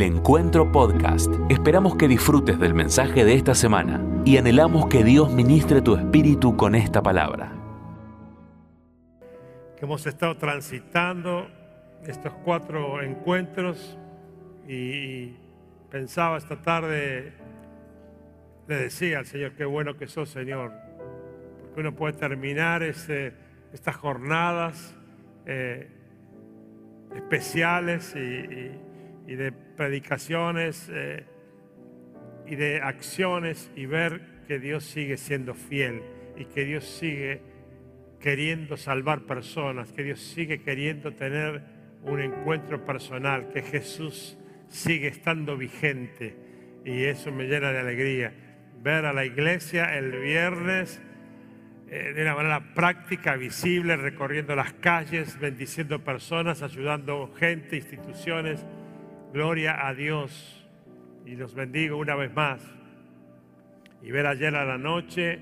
El 0.00 0.14
Encuentro 0.14 0.72
Podcast. 0.72 1.30
Esperamos 1.50 1.94
que 1.96 2.08
disfrutes 2.08 2.58
del 2.58 2.72
mensaje 2.72 3.22
de 3.22 3.34
esta 3.34 3.54
semana 3.54 4.02
y 4.24 4.38
anhelamos 4.38 4.86
que 4.86 5.04
Dios 5.04 5.30
ministre 5.30 5.82
tu 5.82 5.94
espíritu 5.94 6.56
con 6.56 6.74
esta 6.74 7.02
palabra. 7.02 7.52
Que 9.76 9.84
hemos 9.84 10.06
estado 10.06 10.38
transitando 10.38 11.50
estos 12.06 12.32
cuatro 12.32 13.02
encuentros 13.02 13.98
y 14.66 15.34
pensaba 15.90 16.38
esta 16.38 16.62
tarde, 16.62 17.34
le 18.68 18.76
decía 18.76 19.18
al 19.18 19.26
Señor, 19.26 19.52
qué 19.52 19.66
bueno 19.66 19.98
que 19.98 20.06
sos 20.06 20.30
Señor, 20.30 20.72
porque 21.60 21.80
uno 21.80 21.94
puede 21.94 22.14
terminar 22.14 22.82
este, 22.82 23.34
estas 23.74 23.96
jornadas 23.96 24.96
eh, 25.44 25.90
especiales 27.14 28.16
y 28.16 28.88
y 28.89 28.89
de 29.36 29.52
predicaciones 29.52 30.90
eh, 30.92 31.24
y 32.46 32.56
de 32.56 32.80
acciones 32.80 33.70
y 33.76 33.86
ver 33.86 34.42
que 34.48 34.58
Dios 34.58 34.84
sigue 34.84 35.16
siendo 35.16 35.54
fiel 35.54 36.02
y 36.36 36.46
que 36.46 36.64
Dios 36.64 36.84
sigue 36.84 37.40
queriendo 38.20 38.76
salvar 38.76 39.20
personas, 39.22 39.92
que 39.92 40.02
Dios 40.02 40.20
sigue 40.20 40.62
queriendo 40.62 41.12
tener 41.12 41.62
un 42.02 42.20
encuentro 42.20 42.84
personal, 42.84 43.48
que 43.50 43.62
Jesús 43.62 44.36
sigue 44.68 45.08
estando 45.08 45.56
vigente 45.56 46.36
y 46.84 47.04
eso 47.04 47.30
me 47.30 47.44
llena 47.44 47.72
de 47.72 47.78
alegría. 47.78 48.32
Ver 48.82 49.04
a 49.04 49.12
la 49.12 49.24
iglesia 49.24 49.96
el 49.96 50.10
viernes 50.20 51.00
eh, 51.88 52.12
de 52.14 52.22
una 52.22 52.34
manera 52.34 52.74
práctica, 52.74 53.36
visible, 53.36 53.96
recorriendo 53.96 54.56
las 54.56 54.72
calles, 54.72 55.38
bendiciendo 55.38 56.02
personas, 56.02 56.62
ayudando 56.62 57.32
gente, 57.38 57.76
instituciones 57.76 58.64
Gloria 59.32 59.86
a 59.86 59.94
Dios. 59.94 60.66
Y 61.24 61.36
los 61.36 61.54
bendigo 61.54 61.96
una 61.96 62.16
vez 62.16 62.32
más. 62.34 62.62
Y 64.02 64.10
ver 64.10 64.26
ayer 64.26 64.56
a 64.56 64.64
la 64.64 64.78
noche 64.78 65.38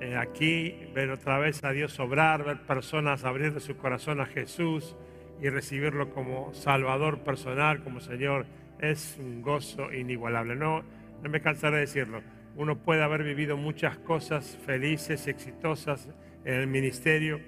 eh, 0.00 0.16
aquí, 0.16 0.74
ver 0.94 1.10
otra 1.10 1.38
vez 1.38 1.64
a 1.64 1.70
Dios 1.70 1.98
obrar, 1.98 2.44
ver 2.44 2.60
personas 2.60 3.24
abrir 3.24 3.58
su 3.60 3.76
corazón 3.76 4.20
a 4.20 4.26
Jesús 4.26 4.96
y 5.40 5.48
recibirlo 5.48 6.10
como 6.10 6.54
Salvador 6.54 7.20
personal, 7.20 7.82
como 7.82 8.00
Señor, 8.00 8.46
es 8.78 9.16
un 9.18 9.42
gozo 9.42 9.92
inigualable. 9.92 10.54
No, 10.54 10.84
no 11.22 11.28
me 11.28 11.40
cansaré 11.40 11.76
de 11.76 11.80
decirlo. 11.82 12.22
Uno 12.56 12.78
puede 12.78 13.02
haber 13.02 13.24
vivido 13.24 13.56
muchas 13.56 13.98
cosas 13.98 14.58
felices, 14.64 15.26
exitosas 15.26 16.08
en 16.44 16.54
el 16.54 16.66
ministerio 16.68 17.40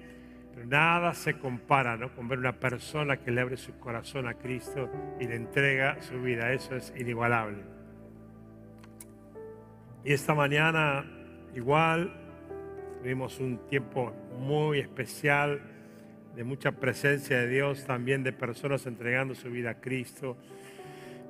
nada 0.65 1.13
se 1.13 1.37
compara 1.37 1.97
¿no? 1.97 2.13
con 2.13 2.27
ver 2.27 2.39
una 2.39 2.59
persona 2.59 3.17
que 3.17 3.31
le 3.31 3.41
abre 3.41 3.57
su 3.57 3.77
corazón 3.79 4.27
a 4.27 4.35
Cristo 4.35 4.89
y 5.19 5.27
le 5.27 5.35
entrega 5.35 6.01
su 6.01 6.21
vida. 6.21 6.51
Eso 6.51 6.75
es 6.75 6.93
inigualable. 6.97 7.63
Y 10.03 10.13
esta 10.13 10.33
mañana 10.33 11.05
igual 11.55 12.13
tuvimos 13.01 13.39
un 13.39 13.67
tiempo 13.67 14.13
muy 14.39 14.79
especial 14.79 15.61
de 16.35 16.43
mucha 16.43 16.71
presencia 16.71 17.39
de 17.39 17.47
Dios, 17.47 17.85
también 17.85 18.23
de 18.23 18.31
personas 18.31 18.85
entregando 18.85 19.33
su 19.35 19.49
vida 19.49 19.71
a 19.71 19.81
Cristo, 19.81 20.37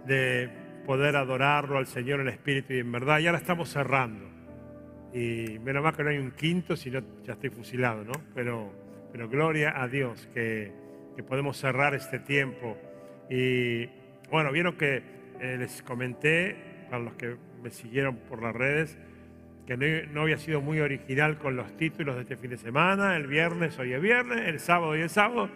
de 0.05 0.50
poder 0.86 1.16
adorarlo 1.16 1.78
al 1.78 1.88
Señor 1.88 2.20
en 2.20 2.28
espíritu 2.28 2.73
y 2.73 2.80
en 2.80 2.92
verdad. 2.92 3.20
Y 3.20 3.28
ahora 3.28 3.39
estamos 3.39 3.70
cerrando. 3.70 4.25
Y 5.14 5.59
menos 5.59 5.81
mal 5.81 5.95
que 5.95 6.03
no 6.03 6.09
hay 6.09 6.17
un 6.17 6.31
quinto, 6.31 6.75
si 6.75 6.92
no 6.92 7.02
ya 7.23 7.33
estoy 7.33 7.50
fusilado, 7.50 8.03
¿no? 8.03 8.14
Pero 8.36 8.87
pero 9.18 9.30
gloria 9.30 9.82
a 9.82 9.88
Dios 9.88 10.30
que, 10.32 10.72
podemos 11.28 11.58
cerrar 11.58 11.96
este 11.96 12.20
tiempo. 12.20 12.78
Y 13.32 13.88
bueno, 14.30 14.52
vieron 14.52 14.78
que 14.78 15.02
eh, 15.42 15.58
les 15.58 15.82
comenté, 15.82 16.86
para 16.92 17.02
los 17.02 17.16
que 17.16 17.36
me 17.64 17.72
siguieron 17.72 18.18
por 18.18 18.44
las 18.44 18.56
redes, 18.56 18.95
que 19.66 19.76
no, 20.14 20.22
había 20.22 20.38
sido 20.38 20.62
muy 20.62 20.80
original 20.82 21.40
con 21.40 21.56
los 21.56 21.76
títulos 21.76 22.16
de 22.16 22.22
este 22.22 22.38
fin 22.38 22.52
de 22.52 22.58
semana. 22.58 23.17
El 23.17 23.26
viernes 23.26 23.80
hoy 23.80 23.94
es 23.94 24.02
viernes, 24.04 24.48
el 24.48 24.60
sábado 24.60 24.92
hoy 24.92 25.02
es 25.02 25.14
sábado. 25.14 25.49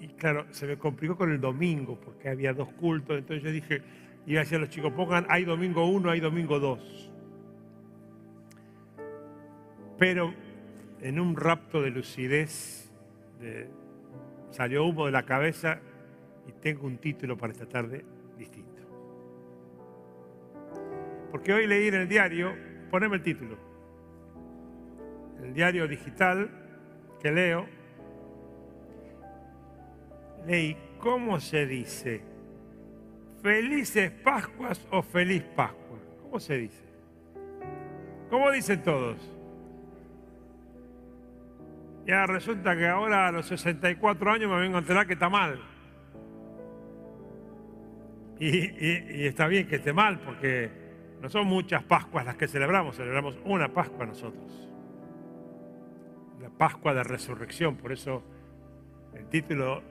Y 0.00 0.06
claro, 0.06 0.46
se 0.50 0.68
me 0.68 0.76
complicó 0.76 1.16
con 1.16 1.32
el 1.32 1.40
domingo, 1.40 1.98
porque 1.98 2.28
había 2.28 2.52
dos 2.52 2.68
cultos. 2.74 3.18
Entonces 3.18 3.42
yo 3.42 3.50
dije, 3.50 3.82
iba 4.28 4.42
a 4.42 4.44
decir 4.44 4.58
a 4.58 4.60
los 4.60 4.70
chicos, 4.70 4.92
pongan, 4.92 5.26
hay 5.28 5.44
domingo 5.44 5.84
uno, 5.86 6.10
hay 6.10 6.20
domingo 6.20 6.60
dos. 6.60 7.10
Pero 9.98 10.45
en 11.00 11.20
un 11.20 11.36
rapto 11.36 11.82
de 11.82 11.90
lucidez, 11.90 12.90
salió 14.50 14.84
humo 14.84 15.06
de 15.06 15.12
la 15.12 15.24
cabeza 15.24 15.80
y 16.46 16.52
tengo 16.52 16.86
un 16.86 16.98
título 16.98 17.36
para 17.36 17.52
esta 17.52 17.66
tarde 17.66 18.04
distinto. 18.38 18.82
Porque 21.30 21.52
hoy 21.52 21.66
leí 21.66 21.88
en 21.88 21.94
el 21.94 22.08
diario, 22.08 22.54
poneme 22.90 23.16
el 23.16 23.22
título, 23.22 23.56
el 25.42 25.52
diario 25.52 25.86
digital 25.86 26.48
que 27.20 27.30
leo, 27.30 27.66
leí 30.46 30.76
cómo 30.98 31.40
se 31.40 31.66
dice, 31.66 32.22
felices 33.42 34.10
Pascuas 34.10 34.86
o 34.90 35.02
feliz 35.02 35.42
Pascua. 35.54 35.98
¿Cómo 36.22 36.40
se 36.40 36.56
dice? 36.56 36.82
¿Cómo 38.30 38.50
dicen 38.50 38.82
todos? 38.82 39.35
Ya 42.06 42.24
resulta 42.24 42.76
que 42.76 42.86
ahora 42.86 43.26
a 43.26 43.32
los 43.32 43.46
64 43.46 44.30
años 44.30 44.48
me 44.48 44.60
vengo 44.60 44.76
a 44.76 44.78
enterar 44.78 45.08
que 45.08 45.14
está 45.14 45.28
mal. 45.28 45.60
Y, 48.38 49.26
está 49.26 49.48
bien 49.48 49.66
que 49.66 49.76
esté 49.76 49.92
mal, 49.92 50.20
porque 50.20 50.70
no 51.20 51.28
son 51.28 51.48
muchas 51.48 51.82
Pascuas 51.82 52.24
las 52.24 52.36
que 52.36 52.46
celebramos, 52.46 52.96
celebramos 52.96 53.36
una 53.44 53.72
Pascua 53.72 54.06
nosotros. 54.06 54.68
La 56.40 56.48
Pascua 56.50 56.94
de 56.94 57.02
Resurrección, 57.02 57.76
por 57.76 57.90
eso 57.90 58.22
el 59.14 59.26
título 59.26 59.82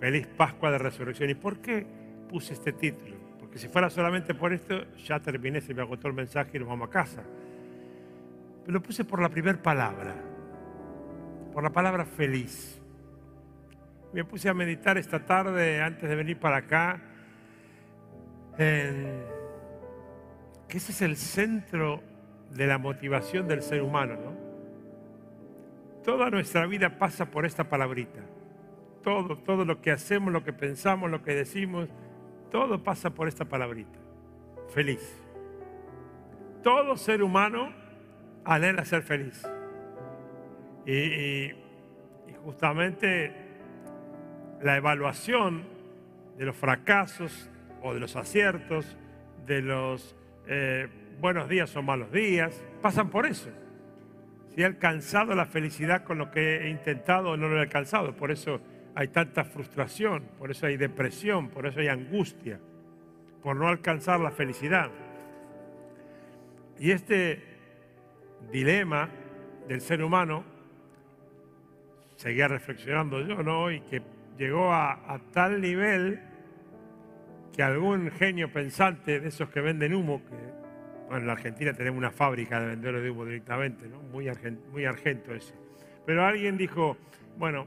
Feliz 0.00 0.26
Pascua 0.26 0.72
de 0.72 0.78
Resurrección. 0.78 1.30
¿Y 1.30 1.34
por 1.34 1.58
qué 1.58 1.86
puse 2.28 2.54
este 2.54 2.72
título? 2.72 3.14
Porque 3.38 3.58
si 3.58 3.68
fuera 3.68 3.88
solamente 3.88 4.34
por 4.34 4.52
esto, 4.52 4.84
ya 4.96 5.20
terminé, 5.20 5.60
se 5.60 5.74
me 5.74 5.82
agotó 5.82 6.08
el 6.08 6.14
mensaje 6.14 6.56
y 6.56 6.58
nos 6.58 6.68
vamos 6.68 6.88
a 6.88 6.90
casa. 6.90 7.22
Pero 8.64 8.72
lo 8.72 8.82
puse 8.82 9.04
por 9.04 9.22
la 9.22 9.28
primera 9.28 9.62
palabra 9.62 10.29
por 11.52 11.62
la 11.62 11.70
palabra 11.70 12.04
feliz. 12.04 12.80
Me 14.12 14.24
puse 14.24 14.48
a 14.48 14.54
meditar 14.54 14.98
esta 14.98 15.24
tarde 15.24 15.80
antes 15.80 16.08
de 16.08 16.16
venir 16.16 16.38
para 16.38 16.58
acá 16.58 17.00
en 18.58 19.24
que 20.68 20.78
ese 20.78 20.92
es 20.92 21.02
el 21.02 21.16
centro 21.16 22.02
de 22.50 22.66
la 22.66 22.78
motivación 22.78 23.46
del 23.48 23.62
ser 23.62 23.82
humano, 23.82 24.16
¿no? 24.16 24.50
Toda 26.04 26.30
nuestra 26.30 26.66
vida 26.66 26.98
pasa 26.98 27.30
por 27.30 27.44
esta 27.44 27.68
palabrita. 27.68 28.20
Todo, 29.02 29.36
todo 29.36 29.64
lo 29.64 29.80
que 29.80 29.90
hacemos, 29.90 30.32
lo 30.32 30.44
que 30.44 30.52
pensamos, 30.52 31.10
lo 31.10 31.22
que 31.22 31.34
decimos, 31.34 31.88
todo 32.50 32.82
pasa 32.82 33.10
por 33.10 33.28
esta 33.28 33.44
palabrita. 33.44 33.98
Feliz. 34.68 35.00
Todo 36.62 36.96
ser 36.96 37.22
humano 37.22 37.72
anhela 38.44 38.84
ser 38.84 39.02
feliz. 39.02 39.46
Y, 40.86 41.52
justamente 42.44 43.32
la 44.62 44.76
evaluación 44.76 45.64
de 46.38 46.46
los 46.46 46.56
fracasos 46.56 47.50
o 47.82 47.92
de 47.92 48.00
los 48.00 48.16
aciertos, 48.16 48.96
de 49.46 49.60
los 49.60 50.16
eh, 50.46 50.88
buenos 51.20 51.48
días 51.48 51.76
o 51.76 51.82
malos 51.82 52.10
días, 52.12 52.64
pasan 52.80 53.10
por 53.10 53.26
eso. 53.26 53.50
Si 54.48 54.62
he 54.62 54.64
alcanzado 54.64 55.34
la 55.34 55.46
felicidad 55.46 56.02
con 56.02 56.18
lo 56.18 56.30
que 56.30 56.64
he 56.64 56.70
intentado 56.70 57.30
o 57.30 57.36
no 57.36 57.48
lo 57.48 57.58
he 57.58 57.60
alcanzado, 57.60 58.16
por 58.16 58.30
eso 58.30 58.60
hay 58.94 59.08
tanta 59.08 59.44
frustración, 59.44 60.24
por 60.38 60.50
eso 60.50 60.66
hay 60.66 60.76
depresión, 60.76 61.48
por 61.48 61.66
eso 61.66 61.80
hay 61.80 61.88
angustia, 61.88 62.58
por 63.42 63.56
no 63.56 63.68
alcanzar 63.68 64.18
la 64.20 64.30
felicidad. 64.30 64.90
Y 66.78 66.90
este 66.90 67.42
dilema 68.50 69.08
del 69.68 69.80
ser 69.80 70.02
humano 70.02 70.44
seguía 72.20 72.48
reflexionando 72.48 73.22
yo, 73.22 73.42
¿no? 73.42 73.70
Y 73.70 73.80
que 73.80 74.02
llegó 74.36 74.74
a, 74.74 75.18
tal 75.32 75.62
nivel 75.62 76.20
que 77.50 77.62
algún 77.62 78.10
genio 78.10 78.52
pensante 78.52 79.20
de 79.20 79.28
esos 79.28 79.48
que 79.48 79.62
venden 79.62 79.94
humo, 79.94 80.22
que 80.26 80.36
bueno, 81.08 81.22
en 81.22 81.26
la 81.26 81.32
Argentina 81.32 81.72
tenemos 81.72 81.96
una 81.96 82.10
fábrica 82.10 82.60
de 82.60 82.66
vendedores 82.66 83.02
de 83.02 83.10
humo 83.10 83.24
directamente, 83.24 83.88
¿no? 83.88 84.02
Muy, 84.02 84.30
muy 84.70 84.84
argento 84.84 85.34
eso. 85.34 85.54
Pero 86.04 86.26
alguien 86.26 86.58
dijo, 86.58 86.98
bueno, 87.38 87.66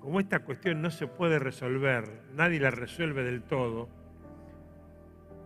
como 0.00 0.20
esta 0.20 0.38
cuestión 0.38 0.80
no 0.80 0.90
se 0.92 1.08
puede 1.08 1.40
resolver, 1.40 2.04
nadie 2.32 2.60
la 2.60 2.70
resuelve 2.70 3.24
del 3.24 3.42
todo, 3.42 3.88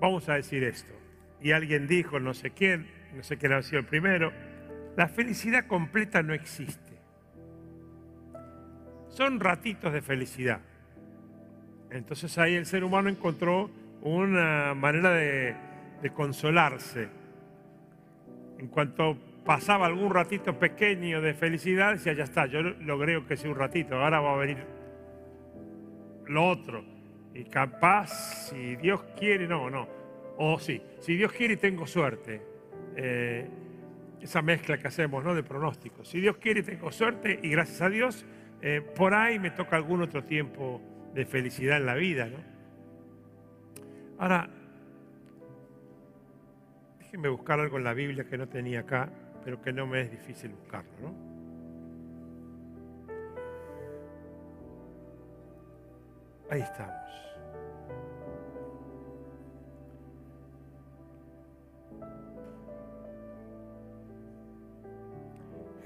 vamos 0.02 0.28
a 0.28 0.34
decir 0.34 0.64
esto. 0.64 0.92
Y 1.40 1.52
alguien 1.52 1.86
dijo, 1.86 2.20
no 2.20 2.34
sé 2.34 2.50
quién, 2.50 2.88
no 3.14 3.22
sé 3.22 3.38
quién 3.38 3.52
ha 3.52 3.62
sido 3.62 3.80
el 3.80 3.86
primero, 3.86 4.32
la 4.96 5.08
felicidad 5.08 5.66
completa 5.66 6.22
no 6.22 6.34
existe. 6.34 6.97
Son 9.08 9.40
ratitos 9.40 9.92
de 9.92 10.02
felicidad. 10.02 10.60
Entonces 11.90 12.36
ahí 12.38 12.54
el 12.54 12.66
ser 12.66 12.84
humano 12.84 13.08
encontró 13.08 13.70
una 14.02 14.74
manera 14.74 15.12
de, 15.12 15.56
consolarse. 16.14 17.08
En 18.58 18.68
cuanto 18.68 19.16
pasaba 19.44 19.86
algún 19.86 20.12
ratito 20.12 20.58
pequeño 20.58 21.20
de 21.20 21.34
felicidad, 21.34 21.92
decía, 21.92 22.12
ya 22.12 22.24
está, 22.24 22.46
yo 22.46 22.62
logré 22.62 23.22
que 23.24 23.36
sea 23.36 23.50
un 23.50 23.56
ratito, 23.56 23.96
ahora 23.96 24.20
va 24.20 24.34
a 24.34 24.36
venir 24.36 24.58
lo 26.26 26.48
otro. 26.48 26.84
Y 27.34 27.44
capaz, 27.44 28.48
si 28.48 28.76
Dios 28.76 29.02
quiere, 29.18 29.46
no, 29.46 29.70
no. 29.70 29.88
O 30.38 30.58
sí, 30.58 30.80
si 31.00 31.16
Dios 31.16 31.32
quiere 31.32 31.56
tengo 31.56 31.86
suerte. 31.86 32.42
Eh, 32.96 33.48
esa 34.20 34.42
mezcla 34.42 34.78
que 34.78 34.88
hacemos, 34.88 35.24
¿no? 35.24 35.34
De 35.34 35.42
pronósticos. 35.42 36.08
Si 36.08 36.20
Dios 36.20 36.36
quiere 36.38 36.62
tengo 36.62 36.90
suerte 36.90 37.38
y 37.42 37.50
gracias 37.50 37.82
a 37.82 37.88
Dios, 37.88 38.26
eh, 38.60 38.80
por 38.80 39.14
ahí 39.14 39.38
me 39.38 39.50
toca 39.50 39.76
algún 39.76 40.02
otro 40.02 40.24
tiempo 40.24 40.80
de 41.14 41.24
felicidad 41.24 41.76
en 41.76 41.86
la 41.86 41.94
vida, 41.94 42.26
¿no? 42.26 42.38
Ahora, 44.18 44.48
déjenme 46.98 47.28
buscar 47.28 47.60
algo 47.60 47.78
en 47.78 47.84
la 47.84 47.94
Biblia 47.94 48.24
que 48.24 48.36
no 48.36 48.48
tenía 48.48 48.80
acá, 48.80 49.08
pero 49.44 49.62
que 49.62 49.72
no 49.72 49.86
me 49.86 50.00
es 50.00 50.10
difícil 50.10 50.50
buscarlo, 50.50 50.90
¿no? 51.00 51.28
Ahí 56.50 56.62
estamos. 56.62 57.08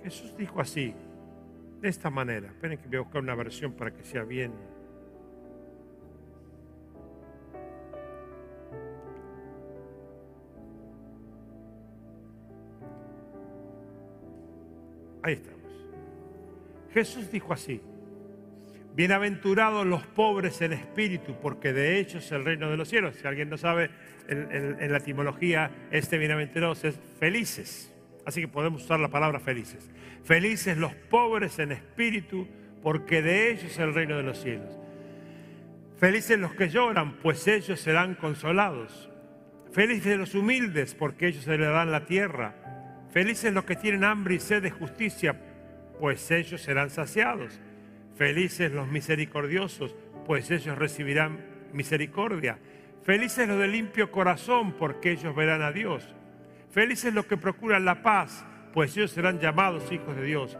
Jesús 0.02 0.36
dijo 0.36 0.60
así, 0.60 0.94
de 1.82 1.88
esta 1.88 2.10
manera. 2.10 2.46
Esperen 2.46 2.78
que 2.78 2.86
voy 2.86 2.96
a 2.98 3.00
buscar 3.00 3.20
una 3.20 3.34
versión 3.34 3.72
para 3.72 3.92
que 3.92 4.04
sea 4.04 4.22
bien. 4.22 4.52
Ahí 15.24 15.34
estamos. 15.34 15.60
Jesús 16.94 17.30
dijo 17.30 17.52
así, 17.52 17.80
bienaventurados 18.94 19.86
los 19.86 20.06
pobres 20.06 20.60
en 20.62 20.72
espíritu, 20.72 21.34
porque 21.40 21.72
de 21.72 21.98
ellos 21.98 22.24
es 22.24 22.32
el 22.32 22.44
reino 22.44 22.70
de 22.70 22.76
los 22.76 22.88
cielos. 22.88 23.16
Si 23.16 23.26
alguien 23.26 23.48
no 23.48 23.56
sabe, 23.56 23.90
en, 24.28 24.92
la 24.92 24.98
etimología, 24.98 25.70
este 25.90 26.16
bienaventurados 26.18 26.84
es 26.84 26.98
felices. 27.18 27.91
Así 28.24 28.40
que 28.40 28.48
podemos 28.48 28.84
usar 28.84 29.00
la 29.00 29.08
palabra 29.08 29.40
felices. 29.40 29.90
Felices 30.24 30.76
los 30.76 30.94
pobres 30.94 31.58
en 31.58 31.72
espíritu, 31.72 32.46
porque 32.82 33.22
de 33.22 33.50
ellos 33.50 33.64
es 33.64 33.78
el 33.78 33.94
reino 33.94 34.16
de 34.16 34.22
los 34.22 34.40
cielos. 34.40 34.78
Felices 35.98 36.38
los 36.38 36.54
que 36.54 36.68
lloran, 36.68 37.16
pues 37.18 37.46
ellos 37.46 37.80
serán 37.80 38.14
consolados. 38.14 39.08
Felices 39.72 40.18
los 40.18 40.34
humildes, 40.34 40.94
porque 40.94 41.28
ellos 41.28 41.44
se 41.44 41.56
les 41.56 41.68
dan 41.68 41.90
la 41.90 42.04
tierra. 42.04 42.54
Felices 43.10 43.52
los 43.52 43.64
que 43.64 43.76
tienen 43.76 44.04
hambre 44.04 44.34
y 44.34 44.40
sed 44.40 44.62
de 44.62 44.70
justicia, 44.70 45.40
pues 46.00 46.30
ellos 46.30 46.60
serán 46.60 46.90
saciados. 46.90 47.60
Felices 48.16 48.72
los 48.72 48.88
misericordiosos, 48.88 49.94
pues 50.26 50.50
ellos 50.50 50.78
recibirán 50.78 51.44
misericordia. 51.72 52.58
Felices 53.02 53.48
los 53.48 53.58
de 53.58 53.68
limpio 53.68 54.10
corazón, 54.10 54.72
porque 54.72 55.12
ellos 55.12 55.34
verán 55.34 55.62
a 55.62 55.72
Dios. 55.72 56.14
Felices 56.72 57.12
los 57.12 57.26
que 57.26 57.36
procuran 57.36 57.84
la 57.84 58.02
paz, 58.02 58.46
pues 58.72 58.96
ellos 58.96 59.10
serán 59.10 59.38
llamados 59.38 59.92
hijos 59.92 60.16
de 60.16 60.24
Dios. 60.24 60.56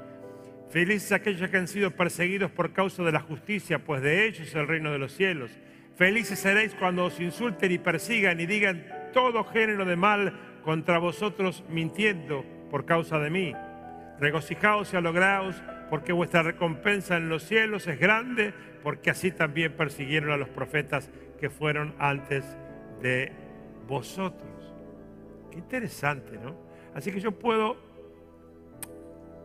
Felices 0.69 1.11
aquellos 1.11 1.49
que 1.49 1.57
han 1.57 1.67
sido 1.67 1.91
perseguidos 1.91 2.51
por 2.51 2.75
causa 2.75 3.03
de 3.03 3.13
la 3.13 3.21
justicia, 3.21 3.79
pues 3.79 4.03
de 4.03 4.27
ellos 4.27 4.47
es 4.47 4.55
el 4.55 4.69
reino 4.69 4.93
de 4.93 4.99
los 4.99 5.13
cielos. 5.13 5.51
Felices 5.97 6.39
seréis 6.39 6.75
cuando 6.75 7.07
os 7.07 7.19
insulten 7.19 7.73
y 7.73 7.79
persigan 7.79 8.41
y 8.41 8.47
digan 8.47 8.87
todo 9.15 9.43
género 9.45 9.87
de 9.87 9.97
mal 9.97 10.61
contra 10.63 10.99
vosotros 10.99 11.65
mintiendo 11.71 12.45
por 12.71 12.85
causa 12.85 13.19
de 13.19 13.31
mí. 13.31 13.55
Regocijaos 14.21 14.93
y 14.93 14.97
alograos, 14.97 15.63
porque 15.89 16.13
vuestra 16.13 16.43
recompensa 16.43 17.17
en 17.17 17.31
los 17.31 17.43
cielos 17.43 17.87
es 17.87 17.99
grande, 17.99 18.53
porque 18.83 19.11
así 19.11 19.31
también 19.31 19.73
persiguieron 19.73 20.31
a 20.31 20.37
los 20.37 20.51
profetas 20.51 21.11
que 21.41 21.49
fueron 21.49 21.95
antes 21.99 22.45
de 23.01 23.33
vosotros. 23.89 24.52
Qué 25.53 25.59
interesante, 25.59 26.39
¿no? 26.39 26.57
Así 26.95 27.13
que 27.13 27.21
yo 27.21 27.33
puedo 27.33 27.77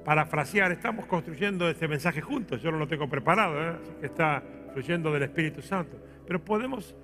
parafrasear, 0.06 0.72
estamos 0.72 1.06
construyendo 1.06 1.70
este 1.70 1.86
mensaje 1.86 2.22
juntos, 2.22 2.62
yo 2.62 2.72
no 2.72 2.78
lo 2.78 2.88
tengo 2.88 3.10
preparado, 3.10 3.62
¿eh? 3.62 3.76
así 3.82 3.92
que 4.00 4.06
está 4.06 4.42
fluyendo 4.72 5.12
del 5.12 5.24
Espíritu 5.24 5.62
Santo, 5.62 5.98
pero 6.26 6.44
podemos 6.44 6.96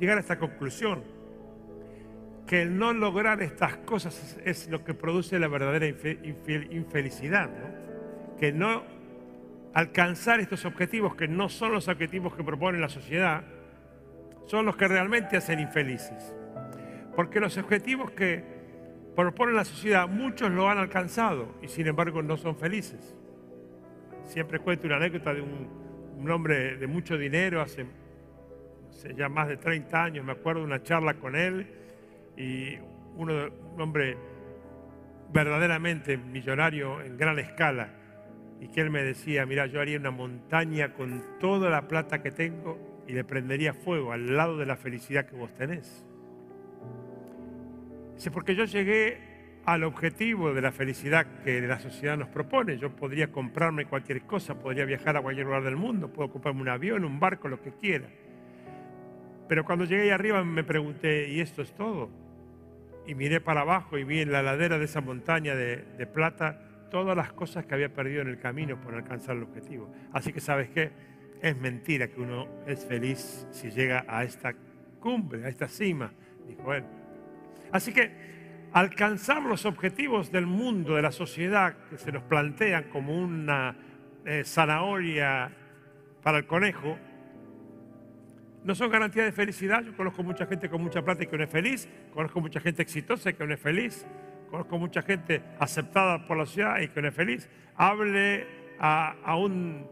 llegar 0.00 0.16
a 0.16 0.20
esta 0.22 0.38
conclusión, 0.38 1.04
que 2.46 2.62
el 2.62 2.78
no 2.78 2.94
lograr 2.94 3.42
estas 3.42 3.76
cosas 3.78 4.38
es, 4.46 4.66
lo 4.70 4.82
que 4.82 4.94
produce 4.94 5.38
la 5.38 5.48
verdadera 5.48 5.86
infelicidad, 5.86 7.50
¿no? 7.50 8.38
que 8.38 8.50
no 8.50 8.82
alcanzar 9.74 10.40
estos 10.40 10.64
objetivos, 10.64 11.14
que 11.14 11.28
no 11.28 11.50
son 11.50 11.72
los 11.72 11.86
objetivos 11.88 12.34
que 12.34 12.42
propone 12.42 12.78
la 12.78 12.88
sociedad, 12.88 13.44
son 14.46 14.64
los 14.64 14.76
que 14.76 14.88
realmente 14.88 15.36
hacen 15.36 15.60
infelices. 15.60 16.34
Porque 17.14 17.40
los 17.40 17.56
objetivos 17.58 18.10
que 18.10 18.42
propone 19.14 19.52
la 19.52 19.64
sociedad, 19.64 20.08
muchos 20.08 20.50
lo 20.50 20.68
han 20.68 20.78
alcanzado 20.78 21.54
y 21.62 21.68
sin 21.68 21.86
embargo 21.86 22.22
no 22.22 22.36
son 22.36 22.56
felices. 22.56 23.16
Siempre 24.24 24.58
cuento 24.58 24.86
una 24.86 24.96
anécdota 24.96 25.34
de 25.34 25.42
un, 25.42 25.82
hombre 26.30 26.76
de 26.76 26.86
mucho 26.86 27.18
dinero, 27.18 27.60
hace, 27.60 27.84
ya 29.16 29.28
más 29.28 29.48
de 29.48 29.56
30 29.56 30.04
años, 30.04 30.24
me 30.24 30.32
acuerdo 30.32 30.60
de 30.60 30.66
una 30.66 30.82
charla 30.82 31.14
con 31.14 31.34
él 31.34 31.66
y 32.36 32.76
uno, 33.16 33.48
un 33.74 33.80
hombre 33.80 34.16
verdaderamente 35.32 36.16
millonario 36.16 37.02
en 37.02 37.16
gran 37.16 37.38
escala 37.38 37.88
y 38.60 38.68
que 38.68 38.80
él 38.80 38.90
me 38.90 39.02
decía, 39.02 39.44
mira, 39.44 39.66
yo 39.66 39.80
haría 39.80 39.98
una 39.98 40.12
montaña 40.12 40.94
con 40.94 41.24
toda 41.40 41.68
la 41.68 41.88
plata 41.88 42.22
que 42.22 42.30
tengo 42.30 43.02
y 43.08 43.12
le 43.12 43.24
prendería 43.24 43.74
fuego 43.74 44.12
al 44.12 44.36
lado 44.36 44.56
de 44.56 44.66
la 44.66 44.76
felicidad 44.76 45.26
que 45.26 45.34
vos 45.34 45.52
tenés. 45.54 46.06
Dice, 48.22 48.30
porque 48.30 48.54
yo 48.54 48.66
llegué 48.66 49.18
al 49.64 49.82
objetivo 49.82 50.54
de 50.54 50.62
la 50.62 50.70
felicidad 50.70 51.26
que 51.42 51.60
la 51.62 51.80
sociedad 51.80 52.16
nos 52.16 52.28
propone. 52.28 52.78
Yo 52.78 52.94
podría 52.94 53.32
comprarme 53.32 53.86
cualquier 53.86 54.22
cosa, 54.22 54.60
podría 54.60 54.84
viajar 54.84 55.16
a 55.16 55.22
cualquier 55.22 55.46
lugar 55.46 55.64
del 55.64 55.74
mundo, 55.74 56.06
puedo 56.12 56.30
comprarme 56.30 56.60
un 56.60 56.68
avión, 56.68 57.04
un 57.04 57.18
barco, 57.18 57.48
lo 57.48 57.60
que 57.60 57.72
quiera. 57.72 58.06
Pero 59.48 59.64
cuando 59.64 59.86
llegué 59.86 60.02
ahí 60.02 60.10
arriba 60.10 60.44
me 60.44 60.62
pregunté, 60.62 61.30
¿y 61.30 61.40
esto 61.40 61.62
es 61.62 61.74
todo? 61.74 62.10
Y 63.08 63.16
miré 63.16 63.40
para 63.40 63.62
abajo 63.62 63.98
y 63.98 64.04
vi 64.04 64.20
en 64.20 64.30
la 64.30 64.40
ladera 64.40 64.78
de 64.78 64.84
esa 64.84 65.00
montaña 65.00 65.56
de, 65.56 65.78
de 65.78 66.06
plata 66.06 66.86
todas 66.92 67.16
las 67.16 67.32
cosas 67.32 67.66
que 67.66 67.74
había 67.74 67.92
perdido 67.92 68.22
en 68.22 68.28
el 68.28 68.38
camino 68.38 68.80
por 68.80 68.94
alcanzar 68.94 69.34
el 69.34 69.42
objetivo. 69.42 69.92
Así 70.12 70.32
que, 70.32 70.38
¿sabes 70.38 70.70
qué? 70.70 70.92
Es 71.42 71.56
mentira 71.56 72.06
que 72.06 72.20
uno 72.20 72.46
es 72.68 72.86
feliz 72.86 73.48
si 73.50 73.72
llega 73.72 74.04
a 74.06 74.22
esta 74.22 74.54
cumbre, 75.00 75.44
a 75.44 75.48
esta 75.48 75.66
cima, 75.66 76.12
dijo 76.46 76.72
él. 76.72 76.84
Así 77.72 77.92
que 77.92 78.68
alcanzar 78.72 79.42
los 79.42 79.66
objetivos 79.66 80.30
del 80.30 80.46
mundo, 80.46 80.96
de 80.96 81.02
la 81.02 81.12
sociedad, 81.12 81.74
que 81.90 81.98
se 81.98 82.12
nos 82.12 82.22
plantean 82.22 82.84
como 82.84 83.16
una 83.16 83.76
eh, 84.24 84.44
zanahoria 84.44 85.50
para 86.22 86.38
el 86.38 86.46
conejo, 86.46 86.98
no 88.64 88.74
son 88.74 88.90
garantía 88.90 89.24
de 89.24 89.32
felicidad. 89.32 89.82
Yo 89.82 89.96
conozco 89.96 90.22
mucha 90.22 90.46
gente 90.46 90.68
con 90.68 90.82
mucha 90.82 91.02
plata 91.02 91.24
y 91.24 91.26
que 91.26 91.36
no 91.36 91.44
es 91.44 91.50
feliz, 91.50 91.88
conozco 92.14 92.40
mucha 92.40 92.60
gente 92.60 92.82
exitosa 92.82 93.30
y 93.30 93.34
que 93.34 93.46
no 93.46 93.54
es 93.54 93.60
feliz, 93.60 94.06
conozco 94.50 94.78
mucha 94.78 95.02
gente 95.02 95.42
aceptada 95.58 96.26
por 96.26 96.36
la 96.36 96.46
sociedad 96.46 96.80
y 96.80 96.88
que 96.88 97.02
no 97.02 97.08
es 97.08 97.14
feliz. 97.14 97.48
Hable 97.74 98.46
a, 98.78 99.36
un 99.36 99.86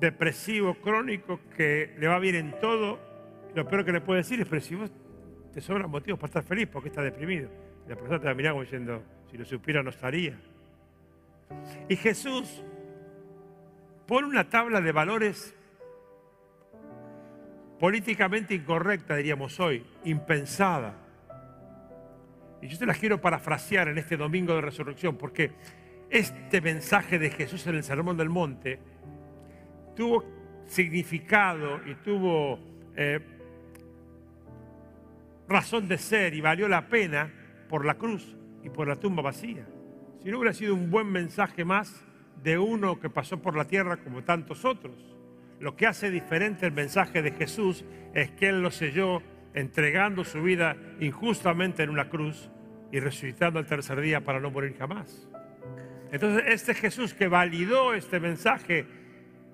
depresivo 0.00 0.74
crónico 0.74 1.40
que 1.56 1.94
le 1.98 2.06
va 2.06 2.18
bien 2.18 2.36
en 2.36 2.58
todo, 2.60 3.00
lo 3.54 3.66
peor 3.66 3.84
que 3.84 3.92
le 3.92 4.00
puede 4.00 4.18
decir 4.18 4.40
es, 4.40 4.48
pero 4.48 4.60
si 4.60 4.74
vos 4.74 4.90
te 5.52 5.60
sobran 5.60 5.90
motivos 5.90 6.18
para 6.18 6.28
estar 6.28 6.42
feliz 6.42 6.68
porque 6.72 6.88
estás 6.88 7.04
deprimido. 7.04 7.48
La 7.88 7.96
persona 7.96 8.18
te 8.18 8.24
va 8.24 8.30
a 8.30 8.34
mirar 8.34 8.52
como 8.52 8.62
diciendo, 8.62 9.02
si 9.30 9.36
lo 9.36 9.44
supiera 9.44 9.82
no 9.82 9.90
estaría. 9.90 10.38
Y 11.88 11.96
Jesús 11.96 12.62
pone 14.06 14.26
una 14.26 14.48
tabla 14.48 14.80
de 14.80 14.92
valores 14.92 15.54
políticamente 17.78 18.54
incorrecta, 18.54 19.16
diríamos 19.16 19.58
hoy, 19.60 19.84
impensada. 20.04 20.94
Y 22.62 22.68
yo 22.68 22.78
te 22.78 22.86
las 22.86 22.98
quiero 22.98 23.20
parafrasear 23.20 23.88
en 23.88 23.98
este 23.98 24.16
domingo 24.16 24.54
de 24.54 24.60
resurrección, 24.60 25.16
porque 25.16 25.50
este 26.08 26.60
mensaje 26.60 27.18
de 27.18 27.30
Jesús 27.30 27.66
en 27.66 27.74
el 27.74 27.82
Sermón 27.82 28.16
del 28.16 28.28
Monte 28.28 28.78
tuvo 29.96 30.24
significado 30.66 31.80
y 31.84 31.94
tuvo 31.96 32.58
eh, 32.94 33.18
razón 35.48 35.88
de 35.88 35.98
ser 35.98 36.34
y 36.34 36.40
valió 36.40 36.68
la 36.68 36.88
pena 36.88 37.32
por 37.68 37.84
la 37.84 37.94
cruz 37.94 38.36
y 38.62 38.70
por 38.70 38.88
la 38.88 38.96
tumba 38.96 39.22
vacía. 39.22 39.66
Si 40.22 40.30
no 40.30 40.38
hubiera 40.38 40.54
sido 40.54 40.74
un 40.74 40.90
buen 40.90 41.10
mensaje 41.10 41.64
más 41.64 42.04
de 42.42 42.58
uno 42.58 42.98
que 42.98 43.10
pasó 43.10 43.40
por 43.40 43.56
la 43.56 43.66
tierra 43.66 43.98
como 43.98 44.24
tantos 44.24 44.64
otros. 44.64 44.94
Lo 45.60 45.76
que 45.76 45.86
hace 45.86 46.10
diferente 46.10 46.66
el 46.66 46.72
mensaje 46.72 47.22
de 47.22 47.32
Jesús 47.32 47.84
es 48.14 48.30
que 48.32 48.48
Él 48.48 48.62
lo 48.62 48.70
selló 48.70 49.22
entregando 49.54 50.24
su 50.24 50.42
vida 50.42 50.76
injustamente 51.00 51.82
en 51.82 51.90
una 51.90 52.08
cruz 52.08 52.50
y 52.90 53.00
resucitando 53.00 53.58
al 53.58 53.66
tercer 53.66 54.00
día 54.00 54.22
para 54.22 54.40
no 54.40 54.50
morir 54.50 54.74
jamás. 54.76 55.28
Entonces, 56.10 56.44
este 56.48 56.74
Jesús 56.74 57.14
que 57.14 57.28
validó 57.28 57.94
este 57.94 58.20
mensaje 58.20 58.86